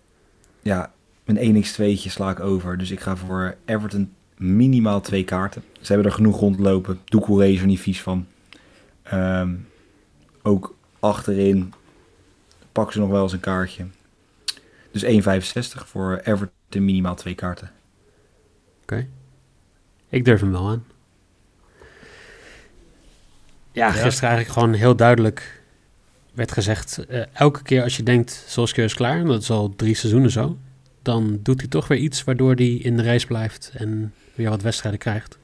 Ja, 0.62 0.92
een 1.24 1.64
1x2'tje 1.64 2.10
sla 2.10 2.30
ik 2.30 2.40
over. 2.40 2.78
Dus 2.78 2.90
ik 2.90 3.00
ga 3.00 3.16
voor 3.16 3.56
Everton 3.64 4.12
minimaal 4.36 5.00
twee 5.00 5.24
kaarten. 5.24 5.62
Ze 5.80 5.92
hebben 5.92 6.06
er 6.10 6.16
genoeg 6.16 6.40
rondlopen. 6.40 7.00
Doucouré 7.04 7.46
is 7.46 7.60
er 7.60 7.66
niet 7.66 7.80
vies 7.80 8.02
van. 8.02 8.26
Ehm, 9.02 9.54
ook 10.42 10.76
achterin 11.00 11.72
pakken 12.72 12.92
ze 12.94 13.00
nog 13.00 13.10
wel 13.10 13.22
eens 13.22 13.32
een 13.32 13.40
kaartje. 13.40 13.86
Dus 14.90 15.02
1,65 15.04 15.88
voor 15.88 16.20
Everton 16.24 16.84
minimaal 16.84 17.14
twee 17.14 17.34
kaarten. 17.34 17.70
Ik 20.08 20.24
durf 20.24 20.40
hem 20.40 20.50
wel 20.52 20.68
aan. 20.68 20.84
Ja, 23.72 23.86
Ja. 23.86 23.92
gisteren 23.92 24.28
eigenlijk 24.30 24.58
gewoon 24.58 24.72
heel 24.74 24.96
duidelijk 24.96 25.62
werd 26.36 26.52
gezegd... 26.52 27.06
eh, 27.06 27.22
elke 27.32 27.62
keer 27.62 27.82
als 27.82 27.96
je 27.96 28.02
denkt, 28.02 28.44
Solskjaer 28.46 28.86
is 28.86 28.94
klaar... 28.94 29.18
en 29.18 29.26
dat 29.26 29.42
is 29.42 29.50
al 29.50 29.74
drie 29.76 29.94
seizoenen 29.94 30.30
zo... 30.30 30.58
dan 31.02 31.38
doet 31.42 31.60
hij 31.60 31.68
toch 31.68 31.88
weer 31.88 31.98
iets 31.98 32.24
waardoor 32.24 32.54
hij 32.54 32.72
in 32.74 32.96
de 32.96 33.02
race 33.02 33.26
blijft... 33.26 33.72
en 33.74 34.12
weer 34.34 34.50
wat 34.50 34.62
wedstrijden 34.62 35.00
krijgt. 35.00 35.38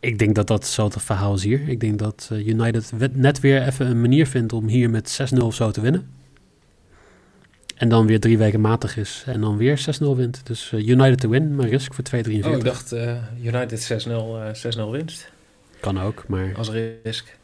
Ik 0.00 0.18
denk 0.18 0.34
dat 0.34 0.46
dat 0.46 0.66
zo 0.66 0.84
het 0.84 1.02
verhaal 1.02 1.34
is 1.34 1.42
hier. 1.42 1.68
Ik 1.68 1.80
denk 1.80 1.98
dat 1.98 2.28
eh, 2.32 2.46
United 2.46 2.92
net 3.12 3.40
weer 3.40 3.66
even 3.66 3.86
een 3.86 4.00
manier 4.00 4.26
vindt... 4.26 4.52
om 4.52 4.68
hier 4.68 4.90
met 4.90 5.20
6-0 5.34 5.38
of 5.38 5.54
zo 5.54 5.70
te 5.70 5.80
winnen. 5.80 6.08
En 7.76 7.88
dan 7.88 8.06
weer 8.06 8.20
drie 8.20 8.38
weken 8.38 8.60
matig 8.60 8.96
is... 8.96 9.22
en 9.26 9.40
dan 9.40 9.56
weer 9.56 9.98
6-0 10.02 10.06
wint. 10.16 10.46
Dus 10.46 10.72
eh, 10.72 10.88
United 10.88 11.20
to 11.20 11.28
win, 11.28 11.54
maar 11.54 11.68
risk 11.68 11.94
voor 11.94 12.04
2,43. 12.14 12.46
Oh, 12.46 12.52
ik 12.52 12.64
dacht 12.64 12.94
United 13.42 14.04
6-0 14.06 14.10
eh, 14.10 14.86
6-0 14.86 14.90
winst 14.90 15.30
Kan 15.80 16.00
ook, 16.00 16.24
maar 16.28 16.52
als 16.56 16.70
risk. 17.02 17.38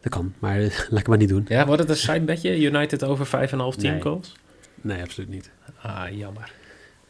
Dat 0.00 0.12
kan. 0.12 0.34
Maar 0.38 0.58
laat 0.90 1.00
ik 1.00 1.08
maar 1.08 1.18
niet 1.18 1.28
doen. 1.28 1.44
Ja, 1.48 1.66
wordt 1.66 1.80
het 1.80 1.90
een 1.90 1.96
sidebedje? 1.96 2.60
United 2.60 3.04
over 3.04 3.26
5,5 3.26 3.30
team 3.30 3.92
Nee. 3.92 4.00
goals? 4.00 4.32
Nee, 4.80 5.02
absoluut 5.02 5.28
niet. 5.30 5.50
Ah, 5.82 6.04
jammer. 6.16 6.52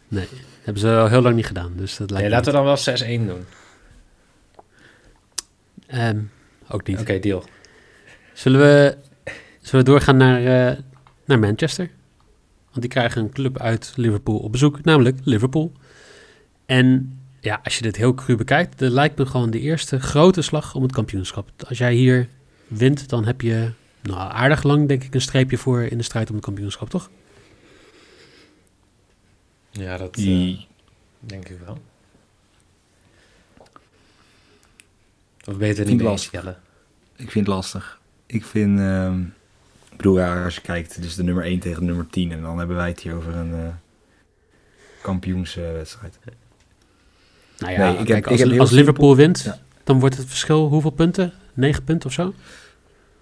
Nee, 0.09 0.25
dat 0.30 0.38
hebben 0.62 0.82
ze 0.82 0.88
al 0.97 1.09
heel 1.09 1.23
lang 1.23 1.35
niet 1.35 1.47
gedaan. 1.47 1.73
Dus 1.76 1.97
dat 1.97 2.11
lijkt 2.11 2.26
Nee, 2.26 2.35
laten 2.37 2.52
we 2.52 2.59
dan 2.59 2.66
wel 2.66 2.76
6-1 2.76 3.26
doen. 3.26 3.44
Ehm, 5.87 6.20
ook 6.68 6.87
niet. 6.87 7.00
Oké, 7.00 7.18
deal. 7.18 7.44
Zullen, 8.32 8.61
we, 8.61 8.97
zullen 9.61 9.85
we 9.85 9.90
doorgaan 9.90 10.16
naar, 10.16 10.68
eh, 10.70 10.78
naar 11.25 11.38
Manchester? 11.38 11.90
Want 12.68 12.80
die 12.80 12.90
krijgen 12.90 13.23
een 13.23 13.30
club 13.30 13.59
uit 13.59 13.92
Liverpool 13.97 14.38
op 14.38 14.52
bezoek, 14.52 14.85
namelijk 14.85 15.18
Liverpool. 15.25 15.73
En 16.66 17.18
ja, 17.40 17.61
als 17.64 17.76
je 17.76 17.82
dit 17.82 17.97
heel 17.97 18.14
cru 18.14 18.37
bekijkt, 18.37 18.78
dat 18.78 18.90
lijkt 18.92 19.18
me 19.18 19.26
gewoon 19.26 19.50
de 19.50 19.61
eerste 19.61 20.00
grote 20.00 20.42
slag 20.42 20.75
om 20.75 20.82
het 20.82 20.92
kampioenschap. 20.92 21.50
Als 21.68 21.78
jij 21.78 21.94
hier 21.94 22.28
wint, 22.70 23.08
dan 23.08 23.24
heb 23.24 23.40
je 23.40 23.70
nou, 24.02 24.18
aardig 24.32 24.62
lang, 24.62 24.88
denk 24.88 25.04
ik, 25.04 25.14
een 25.14 25.20
streepje 25.20 25.58
voor 25.58 25.82
in 25.82 25.96
de 25.98 26.04
strijd 26.04 26.28
om 26.28 26.34
het 26.34 26.44
kampioenschap, 26.44 26.90
toch? 26.90 27.10
Ja, 29.70 29.96
dat 29.96 30.14
Die, 30.14 30.66
denk 31.20 31.48
ik 31.48 31.58
wel. 31.64 31.78
Of 35.46 35.56
beter 35.56 35.86
niet 35.86 35.96
mee 35.96 36.06
lastig. 36.06 36.32
Jelle. 36.32 36.56
ik 37.16 37.30
vind 37.30 37.46
het 37.46 37.54
lastig. 37.54 38.00
Ik 38.26 38.44
vind, 38.44 38.78
ehm, 38.78 39.20
ik 39.90 39.96
bedoel, 39.96 40.18
ja, 40.18 40.44
als 40.44 40.54
je 40.54 40.60
kijkt, 40.60 40.98
is 40.98 41.14
de 41.14 41.22
nummer 41.22 41.44
1 41.44 41.58
tegen 41.58 41.80
de 41.80 41.86
nummer 41.86 42.06
10. 42.06 42.32
En 42.32 42.42
dan 42.42 42.58
hebben 42.58 42.76
wij 42.76 42.88
het 42.88 43.00
hier 43.00 43.14
over 43.14 43.34
een 43.36 43.54
eh 43.54 43.66
kampioenswedstrijd. 45.02 46.18
Nou 47.58 47.72
ja, 47.72 47.78
Nee, 47.78 47.90
ik 47.92 47.96
heb- 47.98 48.06
kijk, 48.06 48.24
ik 48.24 48.30
als, 48.30 48.40
heb 48.40 48.48
als 48.48 48.58
simpel- 48.58 48.76
Liverpool 48.76 49.16
wint, 49.16 49.40
Ja. 49.40 49.58
dan 49.84 50.00
wordt 50.00 50.16
het 50.16 50.26
verschil 50.28 50.68
hoeveel 50.68 50.90
punten? 50.90 51.32
9 51.61 51.85
punten 51.85 52.09
of 52.09 52.14
zo? 52.14 52.35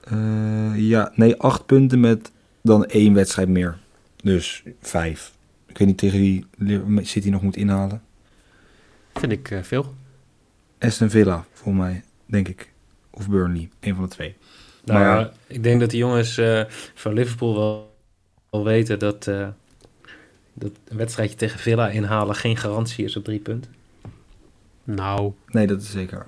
Eh, 0.04 0.72
ja, 0.88 1.12
nee, 1.14 1.36
acht 1.36 1.66
punten 1.66 2.00
met 2.00 2.32
dan 2.62 2.84
één 2.86 3.14
wedstrijd 3.14 3.48
meer. 3.48 3.78
Dus 4.22 4.62
vijf. 4.80 5.32
Ik 5.66 5.78
weet 5.78 5.88
niet 5.88 5.98
tegen 5.98 6.18
wie 6.18 7.06
City 7.06 7.30
nog 7.30 7.42
moet 7.42 7.56
inhalen. 7.56 8.02
Vind 9.14 9.32
ik 9.32 9.50
eh, 9.50 9.62
veel. 9.62 9.94
Aston 10.78 11.10
Villa, 11.10 11.44
volgens 11.52 11.84
mij, 11.84 12.02
denk 12.26 12.48
ik. 12.48 12.72
Of 13.10 13.28
Burnley, 13.28 13.68
een 13.80 13.94
van 13.94 14.04
de 14.04 14.10
twee. 14.10 14.36
Nou, 14.84 14.98
Maar- 15.00 15.18
ja, 15.20 15.32
ik 15.46 15.62
denk 15.62 15.80
dat 15.80 15.90
die 15.90 15.98
jongens 15.98 16.38
eh, 16.38 16.62
van 16.94 17.12
Liverpool 17.12 17.54
wel, 17.54 17.96
wel 18.50 18.64
weten 18.64 18.98
dat, 18.98 19.26
eh, 19.26 19.48
dat 20.54 20.70
een 20.88 20.96
wedstrijdje 20.96 21.36
tegen 21.36 21.58
Villa 21.58 21.88
inhalen 21.88 22.34
geen 22.34 22.56
garantie 22.56 23.04
is 23.04 23.16
op 23.16 23.24
drie 23.24 23.40
punten. 23.40 23.74
Nou, 24.84 25.32
Nee, 25.46 25.66
dat 25.66 25.82
is 25.82 25.90
zeker. 25.90 26.26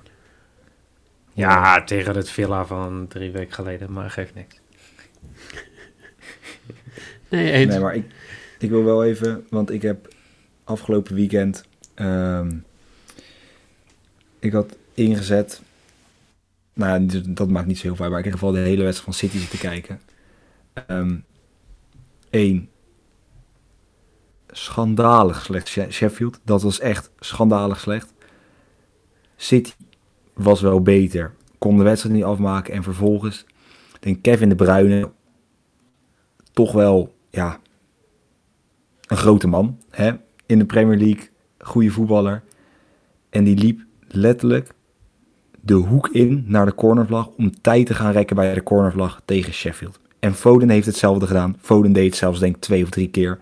Ja, 1.33 1.83
tegen 1.83 2.15
het 2.15 2.29
Villa 2.29 2.65
van 2.65 3.07
drie 3.07 3.31
weken 3.31 3.53
geleden, 3.53 3.91
maar 3.91 4.09
geeft 4.09 4.33
niks. 4.33 4.59
nee, 7.29 7.51
eens. 7.51 7.71
Nee, 7.71 7.79
maar 7.79 7.95
ik, 7.95 8.05
ik 8.59 8.69
wil 8.69 8.83
wel 8.83 9.03
even, 9.03 9.47
want 9.49 9.71
ik 9.71 9.81
heb 9.81 10.13
afgelopen 10.63 11.15
weekend. 11.15 11.63
ehm, 11.93 12.57
ik 14.39 14.51
had 14.51 14.77
ingezet. 14.93 15.61
Nou, 16.73 17.07
dat 17.33 17.49
maakt 17.49 17.67
niet 17.67 17.77
zo 17.77 17.83
heel 17.83 17.95
veel 17.95 18.03
uit, 18.05 18.13
maar 18.13 18.23
ik 18.25 18.25
heb 18.31 18.33
in 18.35 18.39
ieder 18.41 18.53
geval 18.57 18.63
de 18.63 18.69
hele 18.69 18.83
wedstrijd 18.83 19.17
van 19.17 19.29
City 19.29 19.37
zitten 19.37 19.59
kijken. 19.59 20.01
Eén. 22.29 22.69
schandalig 24.47 25.41
slecht 25.43 25.67
She- 25.67 25.91
Sheffield. 25.91 26.39
Dat 26.43 26.61
was 26.61 26.79
echt 26.79 27.11
schandalig 27.19 27.79
slecht. 27.79 28.13
City 29.35 29.71
was 30.43 30.61
wel 30.61 30.81
beter. 30.81 31.33
Kon 31.57 31.77
de 31.77 31.83
wedstrijd 31.83 32.15
niet 32.15 32.23
afmaken. 32.23 32.73
En 32.73 32.83
vervolgens, 32.83 33.45
denk 33.99 34.21
Kevin 34.21 34.49
de 34.49 34.55
Bruyne, 34.55 35.11
toch 36.53 36.71
wel, 36.71 37.15
ja, 37.29 37.59
een 39.07 39.17
grote 39.17 39.47
man. 39.47 39.77
Hè? 39.89 40.11
In 40.45 40.59
de 40.59 40.65
Premier 40.65 40.97
League, 40.97 41.29
goede 41.59 41.89
voetballer. 41.89 42.43
En 43.29 43.43
die 43.43 43.57
liep 43.57 43.81
letterlijk 44.07 44.73
de 45.61 45.73
hoek 45.73 46.07
in 46.07 46.43
naar 46.47 46.65
de 46.65 46.75
cornervlag 46.75 47.27
om 47.27 47.61
tijd 47.61 47.85
te 47.85 47.93
gaan 47.93 48.11
rekken 48.11 48.35
bij 48.35 48.53
de 48.53 48.63
cornervlag 48.63 49.21
tegen 49.25 49.53
Sheffield. 49.53 49.99
En 50.19 50.33
Foden 50.33 50.69
heeft 50.69 50.85
hetzelfde 50.85 51.27
gedaan. 51.27 51.55
Foden 51.59 51.93
deed 51.93 52.05
het 52.05 52.15
zelfs 52.15 52.39
denk 52.39 52.55
ik 52.55 52.61
twee 52.61 52.83
of 52.83 52.89
drie 52.89 53.09
keer. 53.09 53.39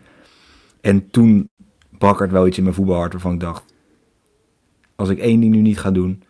En 0.81 1.09
toen 1.09 1.49
bakkert 1.89 2.31
wel 2.31 2.47
iets 2.47 2.57
in 2.57 2.63
mijn 2.63 2.75
voetbalhart 2.75 3.11
waarvan 3.11 3.33
ik 3.33 3.39
dacht... 3.39 3.73
Als 4.95 5.09
ik 5.09 5.19
één 5.19 5.39
ding 5.39 5.53
nu 5.53 5.61
niet 5.61 5.79
ga 5.79 5.91
doen... 5.91 6.23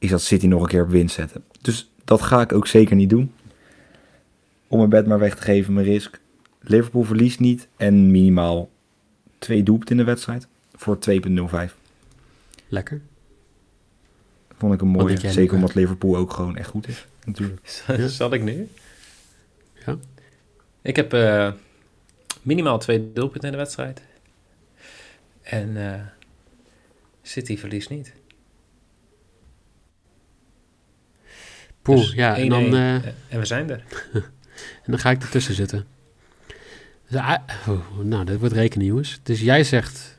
is 0.00 0.10
dat 0.10 0.22
City 0.22 0.46
nog 0.46 0.62
een 0.62 0.68
keer 0.68 0.82
op 0.82 0.88
winst 0.90 1.14
zetten. 1.14 1.44
Dus 1.60 1.90
dat 2.04 2.22
ga 2.22 2.40
ik 2.40 2.52
ook 2.52 2.66
zeker 2.66 2.96
niet 2.96 3.10
doen. 3.10 3.32
Om 4.66 4.78
mijn 4.78 4.90
bed 4.90 5.06
maar 5.06 5.18
weg 5.18 5.34
te 5.34 5.42
geven, 5.42 5.72
mijn 5.72 5.86
risk. 5.86 6.20
Liverpool 6.60 7.02
verliest 7.02 7.40
niet 7.40 7.68
en 7.76 8.10
minimaal 8.10 8.70
twee 9.38 9.62
doelpunten 9.62 9.96
in 9.96 10.04
de 10.04 10.10
wedstrijd. 10.10 10.46
Voor 10.74 10.98
2,05. 11.10 11.74
Lekker. 12.68 13.00
Vond 14.58 14.74
ik 14.74 14.80
een 14.80 14.88
mooie. 14.88 15.30
Zeker 15.30 15.54
omdat 15.54 15.74
Liverpool 15.74 16.16
ook 16.16 16.32
gewoon 16.32 16.56
echt 16.56 16.68
goed 16.68 16.88
is. 16.88 17.06
Natuurlijk. 17.24 17.60
Ja. 17.86 18.08
Zal 18.08 18.32
ik 18.32 18.42
nu? 18.42 18.68
Ja. 19.86 19.98
Ik 20.82 20.96
heb 20.96 21.12
eh, 21.12 21.52
minimaal 22.42 22.78
twee 22.78 23.12
doelpunten 23.12 23.48
in 23.48 23.50
de 23.50 23.62
wedstrijd. 23.62 24.02
En 25.42 25.92
eh, 25.92 26.00
City 27.22 27.56
verliest 27.56 27.90
niet. 27.90 28.12
Dus 31.96 32.12
ja, 32.12 32.36
en 32.36 32.44
1-1. 32.44 32.48
dan, 32.48 32.74
eh, 32.74 32.94
en 33.28 33.38
we 33.38 33.44
zijn 33.44 33.70
er. 33.70 33.82
en 34.84 34.86
dan 34.86 34.98
ga 34.98 35.10
ik 35.10 35.22
ertussen 35.22 35.54
zitten. 35.54 35.86
Dus, 37.08 37.20
ah, 37.20 37.36
oh, 37.68 37.98
nou, 38.02 38.24
dit 38.24 38.38
wordt 38.38 38.54
rekenen, 38.54 38.86
jongens. 38.86 39.20
Dus 39.22 39.40
jij 39.40 39.64
zegt 39.64 40.18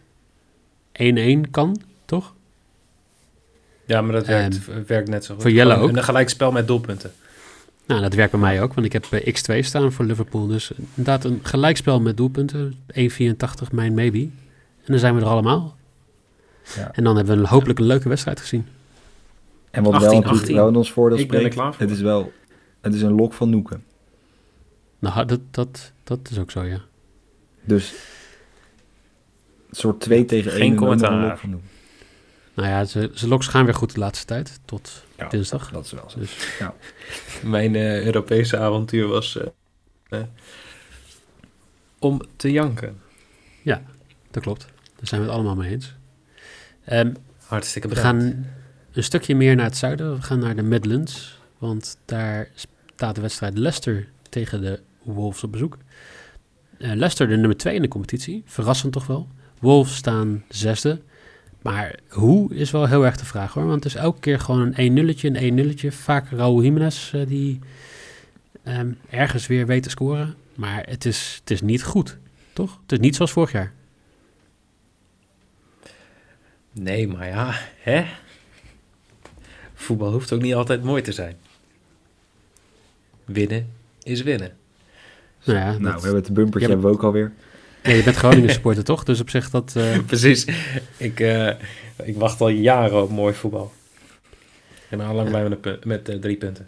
1-1 0.92 1.50
kan, 1.52 1.82
toch? 2.06 2.34
Ja, 3.86 4.02
maar 4.02 4.14
dat 4.14 4.26
werkt, 4.26 4.60
Ehm, 4.68 4.84
werkt 4.88 5.10
net 5.10 5.26
zo 5.26 5.34
goed. 5.34 5.42
voor 5.42 5.52
Jelle 5.52 5.74
Gewoon 5.74 5.90
ook? 5.90 5.96
Een 5.98 6.04
gelijk 6.04 6.30
spel 6.30 6.52
met 6.52 6.68
doelpunten. 6.68 7.12
Nou, 7.86 8.02
dat 8.02 8.14
werkt 8.14 8.32
bij 8.32 8.40
mij 8.40 8.62
ook, 8.62 8.74
want 8.74 8.86
ik 8.86 8.94
heb 8.94 9.06
eh, 9.12 9.34
X2 9.34 9.66
staan 9.66 9.92
voor 9.92 10.06
Liverpool. 10.06 10.48
Dus 10.48 10.72
inderdaad 10.96 11.24
een 11.24 11.40
gelijkspel 11.44 12.00
met 12.02 12.18
doelpunten. 12.18 12.76
1,84 12.88 13.72
mijn 13.72 13.94
maybe. 13.94 14.20
En 14.20 14.88
dan 14.88 15.00
zijn 15.00 15.16
we 15.16 15.22
er 15.22 15.28
allemaal. 15.28 15.76
Ja. 16.76 16.92
En 16.94 17.04
dan 17.04 17.16
hebben 17.16 17.36
we 17.36 17.42
een, 17.42 17.48
hopelijk 17.48 17.80
een 17.80 17.86
leuke 17.86 18.10
wedstrijd 18.10 18.40
gezien. 18.40 18.68
En 19.72 19.84
wat 19.84 19.94
18, 19.94 20.10
wel 20.10 20.20
natuurlijk 20.20 20.42
18. 20.42 20.56
wel 20.56 20.68
in 20.68 20.76
ons 20.76 20.92
voordeel 20.92 21.18
Ik 21.18 21.28
ben 21.28 21.34
er 21.36 21.40
spreekt, 21.42 21.56
klaar 21.56 21.74
voor. 21.74 21.82
het 21.82 21.92
is 21.92 22.02
wel 22.02 22.32
het 22.82 22.94
is 22.94 23.02
een 23.02 23.12
lok 23.14 23.34
van 23.34 23.50
Noeken. 23.50 23.84
Nou, 25.00 25.26
dat, 25.26 25.40
dat, 25.52 25.92
dat 26.04 26.20
is 26.32 26.40
ook 26.40 26.52
zo, 26.52 26.64
ja. 26.64 26.82
Dus 27.64 27.92
een 29.70 29.76
soort 29.76 30.00
2 30.00 30.26
tegen 30.26 30.52
1 30.52 30.60
Geen 30.62 30.76
commentaar. 30.76 31.12
een 31.12 31.28
lok 31.28 31.38
van 31.38 31.50
Noeken. 31.50 31.70
Nou 32.54 32.70
ja, 32.70 32.86
ze, 32.86 33.12
ze 33.14 33.28
loks 33.28 33.48
gaan 33.48 33.66
weer 33.66 33.74
goed 33.74 33.94
de 33.94 34.00
laatste 34.00 34.26
tijd. 34.26 34.60
Tot 34.66 35.06
Ja, 35.18 35.28
dinsdag. 35.28 35.72
Dat 35.72 35.86
is 35.86 35.92
wel 35.92 36.10
zo. 36.10 36.20
Dus 36.20 36.60
Mijn 37.44 37.76
eh, 37.76 38.06
Europese 38.06 38.58
avontuur 38.58 39.08
was 39.08 39.38
eh, 39.38 39.48
eh, 40.20 40.26
om 42.00 42.22
te 42.36 42.52
janken. 42.52 43.02
dat 44.32 44.44
klopt. 44.44 44.66
Daar 44.96 45.08
zijn 45.08 45.22
we 45.22 45.28
het 45.28 45.36
allemaal 45.36 45.56
mee 45.56 45.72
eens. 45.72 45.96
Ehm, 46.86 47.14
Hartstikke 47.46 47.88
we 47.88 47.94
bedankt. 47.96 48.24
gaan 48.24 48.46
een 48.92 49.04
stukje 49.04 49.36
meer 49.36 49.56
naar 49.56 49.66
het 49.66 49.78
zuiden. 49.78 50.16
We 50.16 50.22
gaan 50.22 50.40
naar 50.40 50.56
de 50.56 50.62
Midlands. 50.62 51.40
Want 51.58 51.98
daar 52.06 52.50
staat 52.96 53.16
de 53.16 53.22
wedstrijd 53.22 53.58
Leicester 53.58 54.08
tegen 54.30 54.62
de 54.62 54.80
Wolves 55.04 55.44
op 55.44 55.52
bezoek. 55.52 55.78
Eh, 56.78 56.90
Leicester 56.90 57.28
de 57.28 57.38
nummer 57.38 57.58
2 57.58 57.76
in 57.76 57.82
de 57.82 57.88
competitie. 57.88 58.44
Verrassend 58.46 58.94
toch 58.94 59.08
wel. 59.08 59.28
Wolves 59.60 59.96
staan 59.96 60.44
zesde. 60.50 61.02
Maar 61.62 61.96
hoe 62.10 62.56
is 62.56 62.72
wel 62.72 62.88
heel 62.88 63.06
erg 63.06 63.18
de 63.18 63.26
vraag 63.26 63.54
hoor. 63.54 63.66
Want 63.66 63.84
het 63.84 63.94
is 63.94 64.00
elke 64.00 64.20
keer 64.20 64.40
gewoon 64.40 64.74
een 64.74 64.92
1-nulletje, 64.92 65.30
een 65.34 65.54
1-nulletje. 65.54 65.92
Vaak 65.92 66.30
Raúl 66.30 66.64
Jiménez 66.64 67.14
eh, 67.14 67.28
die 67.28 67.60
ehm, 68.64 68.92
ergens 69.10 69.48
weer 69.48 69.66
weet 69.66 69.84
te 69.84 69.90
scoren. 69.90 70.36
Maar 70.56 70.84
het 70.90 71.06
is, 71.06 71.38
het 71.40 71.52
is 71.52 71.62
niet 71.62 71.84
goed, 71.84 72.18
toch? 72.54 72.80
Het 72.82 72.92
is 72.92 73.00
niet 73.00 73.16
zoals 73.16 73.32
vorig 73.32 73.52
jaar. 73.52 73.74
Nee, 76.72 77.08
maar 77.08 77.28
ja, 77.28 77.54
hè? 77.80 78.06
Voetbal 79.82 80.12
hoeft 80.12 80.32
ook 80.34 80.42
niet 80.42 80.54
altijd 80.54 80.84
mooi 80.84 81.02
te 81.02 81.12
zijn. 81.12 81.38
Winnen 83.26 83.74
is 84.04 84.22
winnen. 84.24 84.52
Nou 85.44 85.60
ja, 85.60 85.66
Nou, 85.72 85.82
dat- 85.84 85.94
we 85.96 86.02
hebben 86.08 86.24
het 86.24 86.34
bumpertje 86.34 86.68
Ja, 86.68 86.74
hebben 86.74 86.92
we 86.92 86.98
ook 86.98 87.04
alweer. 87.04 87.32
ja, 87.84 87.92
je 87.92 88.04
bent 88.04 88.16
Groningen 88.16 88.50
supporter 88.54 88.84
toch? 88.84 89.04
Dus 89.04 89.20
op 89.20 89.30
zich 89.30 89.50
dat... 89.50 89.74
eh, 89.76 89.98
Precies. 90.08 90.48
Ik, 90.98 91.20
eh, 91.20 91.48
ik 92.04 92.16
wacht 92.18 92.42
al 92.42 92.48
jaren 92.50 93.02
op 93.04 93.10
mooi 93.10 93.34
voetbal. 93.34 93.72
Ben 94.90 95.00
al 95.02 95.16
lang 95.16 95.30
blij 95.30 95.44
met, 95.44 95.52
een 95.52 95.60
punt- 95.60 95.86
met 95.86 96.10
eh, 96.10 96.16
drie 96.20 96.38
punten. 96.38 96.68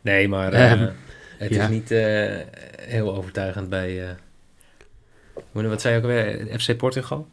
Nee, 0.00 0.28
maar 0.28 0.52
eh, 0.52 0.72
Ehm, 0.72 0.90
het 1.38 1.54
ja. 1.54 1.62
is 1.62 1.68
niet 1.68 1.90
eh, 1.90 2.36
heel 2.80 3.16
overtuigend 3.16 3.68
bij... 3.68 4.08
eh, 4.08 4.14
wat 5.52 5.80
zei 5.80 5.94
je 5.94 6.00
ook 6.00 6.06
alweer? 6.06 6.60
FC 6.60 6.76
Portugal? 6.76 7.28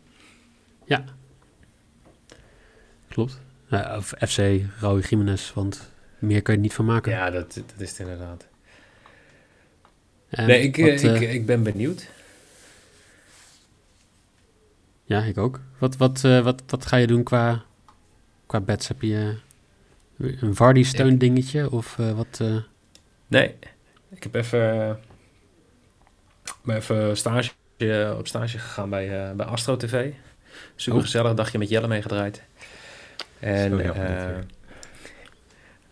Klopt. 3.09 3.41
Ja, 3.67 3.97
of 3.97 4.13
FC 4.27 4.37
Raúl 4.79 4.99
Jiménez, 4.99 5.53
want 5.53 5.91
meer 6.19 6.41
kun 6.41 6.53
je 6.53 6.59
niet 6.59 6.73
van 6.73 6.85
maken. 6.85 7.11
Ja, 7.11 7.29
dat, 7.31 7.53
dat 7.53 7.73
is 7.77 7.89
het 7.89 7.99
inderdaad. 7.99 8.47
En 10.29 10.47
nee, 10.47 10.61
ik, 10.61 10.77
eh, 10.77 10.91
wat, 10.91 11.01
eh, 11.03 11.21
ik, 11.21 11.29
ik 11.33 11.45
ben 11.45 11.63
benieuwd. 11.63 12.09
ja, 15.03 15.21
ik 15.23 15.37
ook. 15.37 15.59
Wat, 15.77 15.97
wat, 15.97 16.23
eh, 16.23 16.39
wat, 16.43 16.63
wat 16.67 16.85
ga 16.85 16.97
je 16.97 17.07
doen 17.07 17.23
qua, 17.23 17.63
qua 18.45 18.59
bets? 18.61 18.87
Heb 18.87 19.01
je 19.01 19.37
eh, 20.19 20.41
een 20.41 20.55
Vardy-steun 20.55 21.17
dingetje? 21.17 21.71
Of 21.71 21.99
eh, 21.99 22.11
wat... 22.11 22.37
eh, 22.41 22.55
Nee, 23.27 23.55
ik 24.09 24.23
heb 24.23 24.35
even... 24.35 24.99
ben 26.63 26.75
even 26.75 27.17
stage, 27.17 27.51
eh, 27.77 28.15
op 28.17 28.27
stage 28.27 28.59
gegaan 28.59 28.89
bij, 28.89 29.27
eh, 29.29 29.35
bij 29.35 29.45
Astro 29.45 29.77
TV. 29.77 30.11
Super 30.75 31.01
gezellig, 31.01 31.33
dagje 31.33 31.57
met 31.57 31.69
Jelle 31.69 31.87
meegedraaid. 31.87 32.41
En 33.45 33.95
eh. 33.95 34.37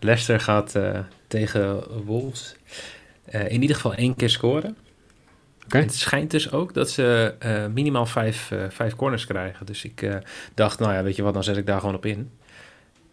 Leicester 0.00 0.40
gaat 0.40 0.74
eh, 0.74 0.98
tegen 1.26 1.82
Wolves 2.04 2.56
eh, 3.24 3.48
in 3.50 3.60
ieder 3.60 3.76
geval 3.76 3.94
één 3.94 4.16
keer 4.16 4.30
scoren. 4.30 4.76
Het 5.68 5.94
schijnt 5.94 6.30
dus 6.30 6.52
ook 6.52 6.74
dat 6.74 6.90
ze 6.90 7.34
minimaal 7.72 8.06
vijf, 8.06 8.50
vijf 8.68 8.94
corners 8.94 9.26
krijgen. 9.26 9.66
Dus 9.66 9.84
ik 9.84 10.08
dacht, 10.54 10.78
nou 10.78 10.92
ja, 10.92 11.02
weet 11.02 11.16
je 11.16 11.22
wat, 11.22 11.34
dan 11.34 11.44
zet 11.44 11.56
ik 11.56 11.66
daar 11.66 11.80
gewoon 11.80 11.94
op 11.94 12.06
in. 12.06 12.30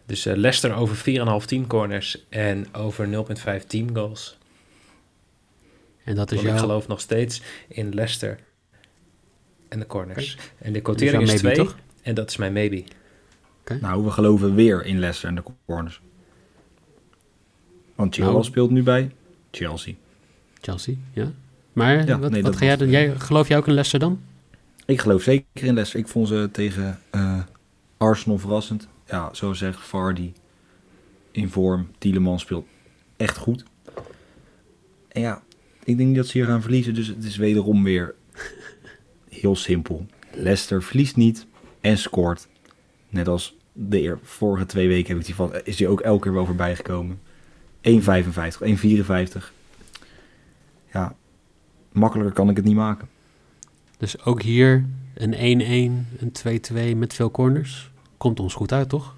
Dus 0.06 0.24
Leicester 0.24 0.74
over 0.74 0.96
4,5 1.40 1.46
team 1.46 1.66
corners 1.66 2.24
en 2.28 2.74
over 2.74 3.26
0,5 3.60 3.66
team 3.66 3.94
goals. 3.94 4.38
En 6.04 6.14
dat 6.14 6.30
is 6.30 6.36
Want 6.36 6.48
ik 6.48 6.54
jouw... 6.54 6.66
geloof 6.66 6.88
nog 6.88 7.00
steeds 7.00 7.42
in 7.68 7.94
Leicester 7.94 8.38
en 9.68 9.78
de 9.78 9.86
corners. 9.86 10.36
En 10.58 10.72
de 10.72 10.80
jouw 10.80 10.80
quotering 10.80 11.22
is 11.22 11.42
maybe, 11.42 11.54
2 11.54 11.66
toch? 11.66 11.76
en 12.02 12.14
dat 12.14 12.30
is 12.30 12.36
mijn 12.36 12.52
maybe. 12.52 12.84
Nou, 13.80 14.04
we 14.04 14.10
geloven 14.10 14.54
weer 14.54 14.84
in 14.84 14.98
Leicester 14.98 15.28
en 15.28 15.34
de 15.34 15.42
corners. 15.66 16.00
Want 17.94 18.14
Chilwell 18.14 18.32
Nou. 18.32 18.44
speelt 18.44 18.70
nu 18.70 18.82
bij 18.82 19.10
Chelsea. 19.50 19.94
Chelsea, 20.60 20.94
ja. 21.12 21.32
Maar 21.72 22.06
Ja, 22.06 22.18
wat, 22.18 22.30
nee, 22.30 22.42
wat 22.42 22.56
ga 22.56 22.64
jij? 22.64 22.76
Jij, 22.76 23.18
geloof 23.18 23.48
jij 23.48 23.56
ook 23.56 23.66
in 23.66 23.72
Leicester 23.72 24.00
dan? 24.00 24.20
Ik 24.86 25.00
geloof 25.00 25.22
zeker 25.22 25.46
in 25.52 25.74
Leicester. 25.74 26.00
Ik 26.00 26.08
vond 26.08 26.28
ze 26.28 26.48
tegen 26.52 26.98
eh, 27.10 27.40
Arsenal 27.96 28.38
verrassend. 28.38 28.88
Ja, 29.06 29.28
zoals 29.32 29.58
zegt 29.58 29.80
Vardy 29.80 30.32
in 31.30 31.48
vorm. 31.50 31.88
Tielemans 31.98 32.42
speelt 32.42 32.66
echt 33.16 33.36
goed. 33.36 33.64
En 35.08 35.20
ja, 35.20 35.42
ik 35.84 35.96
denk 35.96 36.16
dat 36.16 36.26
ze 36.26 36.38
hier 36.38 36.46
gaan 36.46 36.62
verliezen. 36.62 36.94
Dus 36.94 37.06
het 37.06 37.24
is 37.24 37.36
wederom 37.36 37.84
weer 37.84 38.14
heel 39.28 39.56
simpel. 39.56 40.06
Leicester 40.32 40.82
verliest 40.82 41.16
niet 41.16 41.46
en 41.80 41.98
scoort. 41.98 42.48
Net 43.12 43.28
als 43.28 43.56
de 43.72 44.00
eer- 44.02 44.18
vorige 44.22 44.66
twee 44.66 44.88
weken 44.88 45.08
heb 45.08 45.18
ik 45.20 45.24
die 45.26 45.34
van, 45.34 45.52
is 45.64 45.78
hij 45.78 45.88
ook 45.88 46.00
elke 46.00 46.22
keer 46.22 46.32
wel 46.32 46.46
voorbij 46.46 46.76
gekomen. 46.76 47.20
1,55, 47.80 48.62
1,54. 48.62 49.52
Ja, 50.92 51.14
makkelijker 51.92 52.34
kan 52.34 52.48
ik 52.50 52.56
het 52.56 52.64
niet 52.64 52.74
maken. 52.74 53.08
Dus 53.98 54.24
ook 54.24 54.42
hier 54.42 54.84
een 55.14 55.34
1-1, 55.34 56.06
een 56.20 56.32
2-2 56.32 56.96
met 56.96 57.14
veel 57.14 57.30
corners. 57.30 57.90
Komt 58.16 58.40
ons 58.40 58.54
goed 58.54 58.72
uit, 58.72 58.88
toch? 58.88 59.16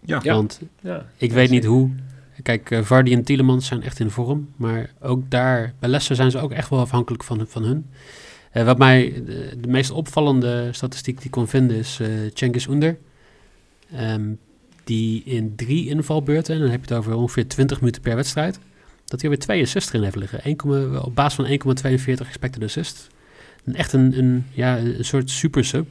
Ja. 0.00 0.20
Want 0.22 0.60
Ja, 0.80 1.06
ik 1.16 1.28
ja, 1.30 1.34
weet 1.34 1.50
niet 1.50 1.64
hoe. 1.64 1.90
Kijk, 2.42 2.70
eh, 2.70 2.82
Vardy 2.82 3.12
en 3.12 3.24
Tielemans 3.24 3.66
zijn 3.66 3.82
echt 3.82 4.00
in 4.00 4.10
vorm. 4.10 4.48
Maar 4.56 4.90
ook 5.00 5.30
daar, 5.30 5.74
bij 5.78 5.88
Leicester 5.88 6.16
zijn 6.16 6.30
ze 6.30 6.38
ook 6.38 6.52
echt 6.52 6.68
wel 6.68 6.78
afhankelijk 6.80 7.24
van, 7.24 7.46
van 7.48 7.62
hun. 7.64 7.86
Eh, 8.54 8.64
wat 8.64 8.78
mij 8.78 9.22
de, 9.26 9.68
meest 9.68 9.90
opvallende 9.90 10.68
statistiek 10.72 11.16
die 11.16 11.24
ik 11.24 11.30
kon 11.30 11.48
vinden 11.48 11.76
is 11.76 11.98
eh 12.00 12.08
Cengiz 12.34 12.66
Under. 12.66 12.98
Ehm, 13.92 14.32
die 14.84 15.22
in 15.24 15.54
drie 15.56 15.88
invalbeurten, 15.88 16.54
en 16.54 16.60
dan 16.60 16.70
heb 16.70 16.84
je 16.84 16.94
het 16.94 16.98
over 16.98 17.14
ongeveer 17.14 17.48
20 17.48 17.80
minuten 17.80 18.02
per 18.02 18.16
wedstrijd, 18.16 18.58
dat 19.04 19.20
hij 19.20 19.30
er 19.30 19.36
weer 19.36 19.38
twee 19.38 19.62
assists 19.62 19.88
erin 19.88 20.02
heeft 20.02 20.16
liggen. 20.16 20.40
1, 20.44 21.04
op 21.04 21.14
basis 21.14 21.34
van 21.34 21.46
1,42 21.46 22.26
expected 22.26 22.62
assist. 22.62 23.06
Echt 23.72 23.92
een, 23.92 24.44
ja, 24.50 24.78
een 24.78 25.04
soort 25.04 25.30
super 25.30 25.64
sub. 25.64 25.86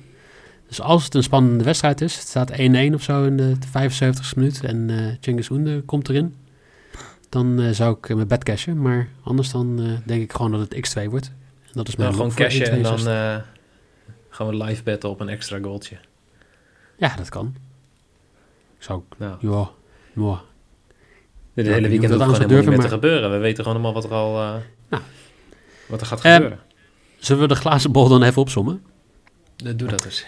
Dus 0.67 0.82
als 0.82 1.03
het 1.03 1.13
een 1.13 1.24
spannende 1.24 1.63
wedstrijd 1.63 2.01
is, 2.01 2.15
het 2.15 2.27
staat 2.27 2.51
1-1 2.51 2.93
of 2.93 3.03
zo 3.03 3.24
in 3.25 3.38
de 3.38 3.55
75ste 3.67 4.36
minuut 4.36 4.63
en 4.63 4.89
eh 4.89 5.15
Cengiz 5.20 5.50
Under 5.50 5.82
komt 5.82 6.10
erin, 6.10 6.36
dan 7.29 7.74
zou 7.74 7.98
ik 7.98 8.15
mijn 8.15 8.27
bed 8.27 8.43
cashen. 8.43 8.82
Maar 8.82 9.08
anders 9.24 9.51
dan 9.51 10.00
denk 10.05 10.22
ik 10.22 10.34
gewoon 10.34 10.51
dat 10.51 10.62
het 10.62 10.89
x2 10.89 11.10
wordt. 11.10 11.32
Dat 11.74 11.88
is 11.88 11.96
mijn 11.96 12.12
gewoon 12.13 12.34
cashen 12.34 12.72
en 12.72 12.82
dan 12.84 12.98
1,62. 13.00 13.03
eh, 13.08 13.38
gaan 14.30 14.48
we 14.48 14.56
live 14.63 14.84
betten 14.84 15.10
op 15.10 15.20
een 15.20 15.30
extra 15.30 15.60
goaltje. 15.62 15.98
Ja, 16.98 17.15
dat 17.15 17.30
kan. 17.30 17.56
Ik 18.78 18.84
zou 18.84 18.98
ook, 19.00 19.17
Nou, 19.17 19.36
ja, 19.39 19.69
ja. 20.24 20.41
dit 21.54 21.65
ik 21.65 21.74
hele 21.74 21.88
weekend 21.88 22.12
hoeft 22.13 22.24
gewoon 22.24 22.39
helemaal 22.41 22.60
niet 22.62 22.69
meer 22.69 22.80
te 22.80 22.88
gebeuren. 22.93 23.32
We 23.32 23.38
weten 23.38 23.63
gewoon 23.63 23.82
allemaal 23.82 24.02
wat 24.02 24.04
er 24.12 24.17
al 24.17 24.34
Nou. 24.89 25.02
wat 25.88 26.02
er 26.02 26.08
gaat 26.08 26.21
gebeuren. 26.21 26.60
Zullen 27.19 27.41
we 27.41 27.48
de 27.48 27.56
glazen 27.56 27.91
bol 27.91 28.08
dan 28.08 28.24
even 28.24 28.41
opzommen? 28.41 28.84
Doe 29.56 29.74
dat 29.88 30.06
eens. 30.06 30.26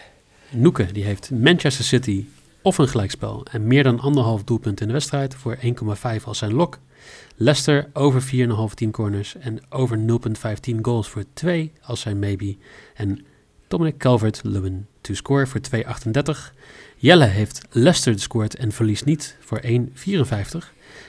Noeke, 0.50 0.92
die 0.92 1.04
heeft 1.04 1.32
Manchester 1.32 1.86
City 1.86 2.26
of 2.66 2.78
een 2.78 2.88
gelijkspel 2.88 3.46
en 3.52 3.68
meer 3.68 3.84
dan 3.84 4.00
anderhalf 4.00 4.44
doelpunt 4.44 4.82
in 4.82 4.88
de 4.88 4.94
wedstrijd 4.94 5.36
voor 5.36 5.58
1,5 5.58 6.24
als 6.24 6.38
zijn 6.38 6.54
lok. 6.54 6.80
Leicester 7.36 7.90
over 7.94 8.22
4,5 8.22 8.28
team 8.74 8.92
corners 8.92 9.36
en 9.36 9.60
over 9.70 9.98
0,5 10.00 10.60
team 10.60 10.86
goals 10.86 11.10
voor 11.10 11.24
2 11.34 11.72
als 11.82 12.00
zijn 12.00 12.20
maybe. 12.20 12.58
En 12.96 13.26
Dominic 13.68 13.98
Calvert-Lewin 13.98 14.88
to 15.02 15.14
score 15.14 15.48
voor 15.48 15.62
2,38. 15.76 16.54
Jelle 16.98 17.26
heeft 17.26 17.62
Leicester 17.70 18.20
scoort 18.20 18.56
en 18.56 18.72
verliest 18.72 19.06
niet 19.06 19.38
voor 19.40 19.62
1,54. 19.62 19.68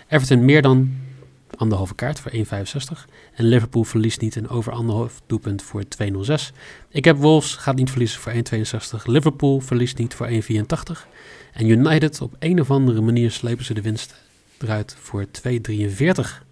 Everton 0.08 0.44
meer 0.44 0.62
dan 0.62 0.94
anderhalve 1.56 1.94
kaart 1.94 2.20
voor 2.20 2.32
1,65. 2.32 2.40
En 3.34 3.44
Liverpool 3.44 3.84
verliest 3.84 4.20
niet 4.20 4.36
en 4.36 4.48
over 4.48 4.72
anderhalf 4.72 5.20
doelpunt 5.26 5.62
voor 5.62 5.82
2,06. 5.84 6.56
Ik 6.88 7.04
heb 7.04 7.16
Wolves, 7.16 7.54
gaat 7.54 7.76
niet 7.76 7.90
verliezen 7.90 8.20
voor 8.20 8.32
1,62. 8.32 9.02
Liverpool 9.04 9.60
verliest 9.60 9.98
niet 9.98 10.14
voor 10.14 10.28
1,84. 10.28 10.36
En 11.56 11.68
United, 11.68 12.20
op 12.20 12.34
een 12.38 12.60
of 12.60 12.70
andere 12.70 13.00
manier 13.00 13.30
slepen 13.30 13.64
ze 13.64 13.74
de 13.74 13.80
winst 13.80 14.14
eruit 14.58 14.96
voor 15.00 15.26
2,43. 15.30 16.44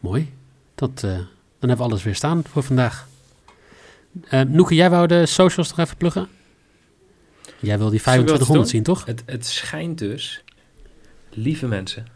Mooi. 0.00 0.32
Dat, 0.74 0.90
eh, 0.94 1.02
dan 1.02 1.26
hebben 1.58 1.76
we 1.76 1.82
alles 1.82 2.02
weer 2.02 2.14
staan 2.14 2.44
voor 2.48 2.62
vandaag. 2.62 3.08
Eh 4.28 4.40
Noeke, 4.40 4.74
jij 4.74 4.90
wou 4.90 5.06
de 5.06 5.26
socials 5.26 5.68
nog 5.68 5.78
even 5.78 5.96
pluggen? 5.96 6.28
Jij 7.58 7.78
wil 7.78 7.90
die 7.90 8.00
Zullen 8.00 8.18
we 8.20 8.24
dat 8.24 8.42
2500 8.42 8.68
zien, 8.68 8.82
toch? 8.82 9.04
Het, 9.04 9.22
het 9.26 9.46
schijnt 9.46 9.98
dus, 9.98 10.44
lieve 11.30 11.66
mensen, 11.66 12.06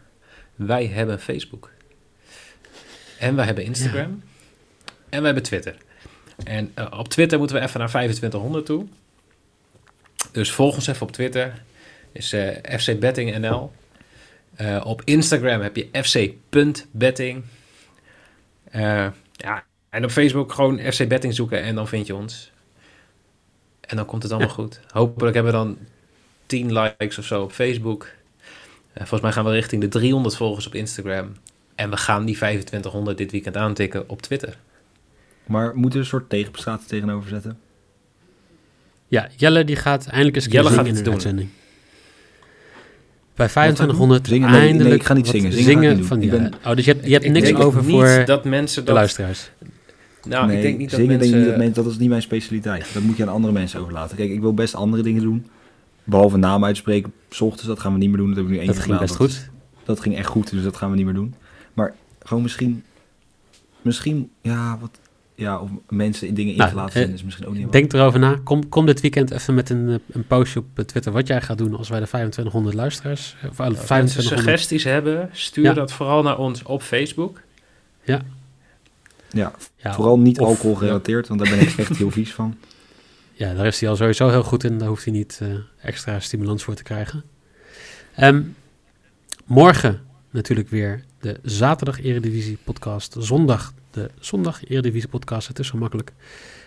wij 0.55 0.87
hebben 0.87 1.19
Facebook. 1.19 1.71
En 3.19 3.35
wij 3.35 3.45
hebben 3.45 3.63
Instagram. 3.63 4.23
En 5.09 5.19
we 5.19 5.25
hebben 5.25 5.43
Twitter. 5.43 5.75
En 6.43 6.71
eh, 6.73 6.99
op 6.99 7.07
Twitter 7.07 7.37
moeten 7.37 7.55
we 7.55 7.61
even 7.61 7.79
naar 7.79 7.89
2500 7.89 8.65
toe. 8.65 8.87
Dus 10.31 10.51
volg 10.51 10.75
ons 10.75 10.87
even 10.87 11.01
op 11.01 11.11
Twitter. 11.11 11.53
Is 12.11 12.33
eh, 12.33 12.79
FC 12.79 12.99
Betting 12.99 13.37
NL. 13.37 13.71
Eh, 14.55 14.81
op 14.85 15.01
Instagram 15.05 15.61
heb 15.61 15.75
je 15.75 15.87
fc.betting. 15.91 17.43
Eh, 18.71 19.07
ja, 19.31 19.63
en 19.89 20.03
op 20.03 20.11
Facebook 20.11 20.53
gewoon 20.53 20.79
FC 20.79 21.07
Betting 21.07 21.33
zoeken 21.33 21.61
en 21.61 21.75
dan 21.75 21.87
vind 21.87 22.07
je 22.07 22.15
ons. 22.15 22.51
En 23.81 23.95
dan 23.95 24.05
komt 24.05 24.23
het 24.23 24.31
allemaal 24.31 24.53
goed. 24.53 24.79
Hopelijk 24.91 25.35
hebben 25.35 25.53
we 25.53 25.57
dan 25.57 25.77
10 26.45 26.73
likes 26.79 27.17
of 27.17 27.25
zo 27.25 27.43
op 27.43 27.51
Facebook. 27.51 28.07
Volgens 28.95 29.21
mij 29.21 29.31
gaan 29.31 29.45
we 29.45 29.51
richting 29.51 29.81
de 29.81 29.87
300 29.87 30.35
volgers 30.35 30.67
op 30.67 30.75
Instagram. 30.75 31.35
En 31.75 31.89
we 31.89 31.97
gaan 31.97 32.25
die 32.25 32.35
2500 32.35 33.17
dit 33.17 33.31
weekend 33.31 33.57
aantikken 33.57 34.09
op 34.09 34.21
Twitter. 34.21 34.57
Maar 35.45 35.75
moeten 35.75 35.91
we 35.91 36.05
een 36.05 36.11
soort 36.11 36.29
tegenprestatie 36.29 36.87
tegenover 36.87 37.29
zetten? 37.29 37.59
Ja, 39.07 39.29
Jelle 39.35 39.63
die 39.63 39.75
gaat 39.75 40.05
eindelijk 40.07 40.35
eens 40.35 40.45
Jelle 40.45 40.63
zingen 40.69 40.77
gaat 40.77 40.85
in 40.87 40.89
het 40.89 40.97
de 40.97 41.03
doen. 41.03 41.13
uitzending. 41.13 41.49
Bij 43.35 43.47
2500 43.47 44.27
Zingen? 44.27 44.49
Nee, 44.51 44.59
nee, 44.59 44.67
eindelijk 44.69 44.95
ik 44.95 45.03
ga 45.07 45.13
niet 45.13 45.27
zingen. 45.27 45.53
Zingen 45.53 45.95
niet 45.97 46.05
van 46.05 46.21
ja. 46.21 46.29
ben- 46.31 46.53
Oh, 46.65 46.75
dus 46.75 46.85
je 46.85 46.91
hebt, 46.91 47.05
je 47.05 47.11
hebt 47.13 47.25
Ik 47.25 47.31
niks 47.31 47.53
over 47.53 47.83
voor 47.83 48.23
dat 48.25 48.43
mensen 48.45 48.79
de 48.81 48.85
dat... 48.87 48.95
luisteraars. 48.95 49.51
Nou, 50.27 50.47
nee, 50.47 50.55
ik 50.55 50.61
denk 50.61 50.77
niet 50.77 50.89
dat 50.89 50.99
zingen 50.99 51.17
mensen... 51.17 51.31
denk 51.31 51.33
ik 51.33 51.49
niet 51.49 51.57
dat, 51.57 51.65
mensen, 51.65 51.83
dat 51.83 51.91
is 51.93 51.97
niet 51.99 52.09
mijn 52.09 52.21
specialiteit. 52.21 52.85
Dat 52.93 53.03
moet 53.03 53.17
je 53.17 53.23
aan 53.23 53.29
andere 53.33 53.53
mensen 53.53 53.79
overlaten. 53.79 54.17
Kijk, 54.17 54.29
ik 54.29 54.41
wil 54.41 54.53
best 54.53 54.75
andere 54.75 55.03
dingen 55.03 55.21
doen. 55.21 55.47
Behalve 56.03 56.37
naam 56.37 56.65
uitspreken, 56.65 57.13
s 57.29 57.41
ochtends, 57.41 57.67
dat 57.67 57.79
gaan 57.79 57.91
we 57.93 57.97
niet 57.97 58.09
meer 58.09 58.17
doen. 58.17 58.27
Dat 58.27 58.35
heb 58.37 58.45
ik 58.45 58.51
nu 58.51 58.57
één 58.57 58.65
Dat 58.67 58.75
ging 58.75 58.85
gedaan. 58.87 59.01
best 59.07 59.17
Dat- 59.17 59.27
goed. 59.31 59.49
Dat 59.85 59.99
ging 59.99 60.15
echt 60.17 60.27
goed, 60.27 60.51
dus 60.51 60.63
dat 60.63 60.77
gaan 60.77 60.89
we 60.89 60.95
niet 60.95 61.05
meer 61.05 61.13
doen. 61.13 61.33
Maar 61.73 61.93
gewoon 62.23 62.43
misschien, 62.43 62.83
misschien, 63.81 64.29
ja, 64.41 64.77
wat, 64.81 64.99
ja, 65.37 65.59
of 65.59 65.69
mensen 65.89 66.27
in 66.27 66.33
dingen 66.33 66.51
in 66.51 66.57
Nou, 66.57 66.69
te 66.69 66.75
laten 66.75 66.91
eh, 66.93 66.97
zetten 66.97 67.15
is 67.15 67.23
misschien 67.23 67.45
ook 67.47 67.53
niet 67.53 67.71
Denk 67.71 67.93
erover 67.93 68.19
na. 68.19 68.39
Kom, 68.43 68.69
kom 68.69 68.85
dit 68.85 69.01
weekend 69.01 69.31
even 69.31 69.53
met 69.53 69.69
een, 69.69 69.89
eh, 69.89 69.95
een 70.15 70.27
postje 70.27 70.59
op 70.59 70.65
eh, 70.75 70.85
Twitter 70.85 71.11
wat 71.11 71.27
jij 71.27 71.41
gaat 71.41 71.57
doen 71.57 71.75
als 71.75 71.89
wij 71.89 71.99
de 71.99 72.05
2500 72.07 72.75
luisteraars... 72.75 73.35
Of, 73.35 73.41
eh, 73.41 73.47
Als 73.49 73.57
mensen 73.57 73.85
2500 73.85 74.39
suggesties 74.43 74.83
hebben, 74.83 75.29
stuur 75.31 75.63
Ja. 75.63 75.73
dat 75.73 75.91
vooral 75.91 76.23
naar 76.23 76.37
ons 76.37 76.63
op 76.63 76.81
Facebook. 76.81 77.41
Ja, 78.03 78.21
ja, 79.29 79.53
vooral 79.93 80.19
niet 80.19 80.39
of- 80.39 80.47
alcohol 80.47 80.75
gerelateerd, 80.75 81.27
want 81.27 81.39
daar 81.39 81.49
ben 81.49 81.59
ik 81.59 81.77
echt 81.77 81.97
heel 81.97 82.11
vies 82.11 82.33
van. 82.33 82.55
Ja, 83.33 83.53
daar 83.53 83.65
is 83.65 83.79
hij 83.79 83.89
al 83.89 83.95
sowieso 83.95 84.29
heel 84.29 84.43
goed 84.43 84.63
in. 84.63 84.77
Daar 84.77 84.87
hoeft 84.87 85.03
hij 85.03 85.13
niet 85.13 85.39
eh, 85.41 85.47
extra 85.81 86.19
stimulans 86.19 86.63
voor 86.63 86.75
te 86.75 86.83
krijgen. 86.83 87.23
Ehm, 88.15 88.41
morgen 89.45 90.01
natuurlijk 90.31 90.69
weer 90.69 91.03
de 91.19 91.39
zaterdag 91.43 92.01
Eredivisie 92.03 92.57
podcast. 92.63 93.15
Zondag 93.19 93.73
de 93.97 94.09
zondag 94.19 94.65
Eredivisie 94.69 95.09
podcast. 95.09 95.47
Het 95.47 95.59
is 95.59 95.67
zo 95.67 95.77
makkelijk. 95.77 96.13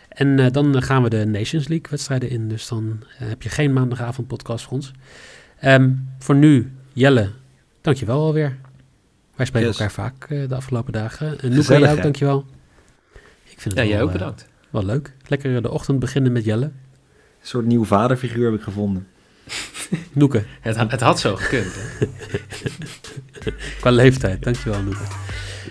En 0.08 0.38
eh, 0.38 0.50
dan 0.52 0.82
gaan 0.82 1.02
we 1.02 1.08
de 1.10 1.26
Nations 1.26 1.68
League 1.68 1.86
wedstrijden 1.90 2.28
in. 2.30 2.48
Dus 2.48 2.68
dan 2.68 3.02
eh, 3.18 3.28
heb 3.28 3.42
je 3.42 3.48
geen 3.48 3.72
maandagavond 3.72 4.26
podcast 4.26 4.64
voor 4.64 4.72
ons. 4.72 4.92
Ehm, 5.60 5.90
voor 6.18 6.34
nu, 6.34 6.72
Jelle, 6.92 7.30
dankjewel 7.80 8.20
alweer. 8.20 8.56
Wij 9.36 9.46
spreken 9.46 9.68
Yes. 9.68 9.78
elkaar 9.78 9.92
vaak 9.94 10.24
eh, 10.30 10.48
de 10.48 10.54
afgelopen 10.54 10.92
dagen. 10.92 11.40
En 11.40 11.54
Noeke, 11.54 11.78
jou 11.78 11.96
ook, 11.96 12.02
dankjewel. 12.02 12.46
Ik 13.44 13.60
vind 13.60 13.74
Ja, 13.74 13.80
het 13.80 13.88
jij 13.90 13.98
wel, 13.98 14.06
ook 14.06 14.12
eh, 14.14 14.18
bedankt. 14.18 14.46
wel 14.70 14.84
leuk. 14.84 15.12
Lekker 15.26 15.62
de 15.62 15.70
ochtend 15.70 15.98
beginnen 15.98 16.32
met 16.32 16.44
Jelle. 16.44 16.64
Een 16.64 16.72
soort 17.46 17.66
nieuw 17.66 17.84
vaderfiguur 17.84 18.44
heb 18.50 18.54
ik 18.58 18.64
gevonden. 18.64 19.06
Noeke, 20.12 20.44
Het, 20.60 20.76
het 20.76 21.00
had 21.00 21.20
zo 21.20 21.36
gekund. 21.36 21.74
Hè? 21.74 22.06
qua 23.80 23.90
leeftijd. 23.90 24.42
Dankjewel, 24.42 24.82
Noeke. 24.82 25.02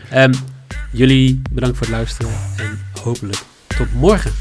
Ehm, 0.09 0.33
jullie 0.91 1.41
bedankt 1.51 1.77
voor 1.77 1.87
het 1.87 1.95
luisteren 1.95 2.31
en 2.57 2.79
hopelijk 3.01 3.43
tot 3.67 3.93
morgen. 3.93 4.31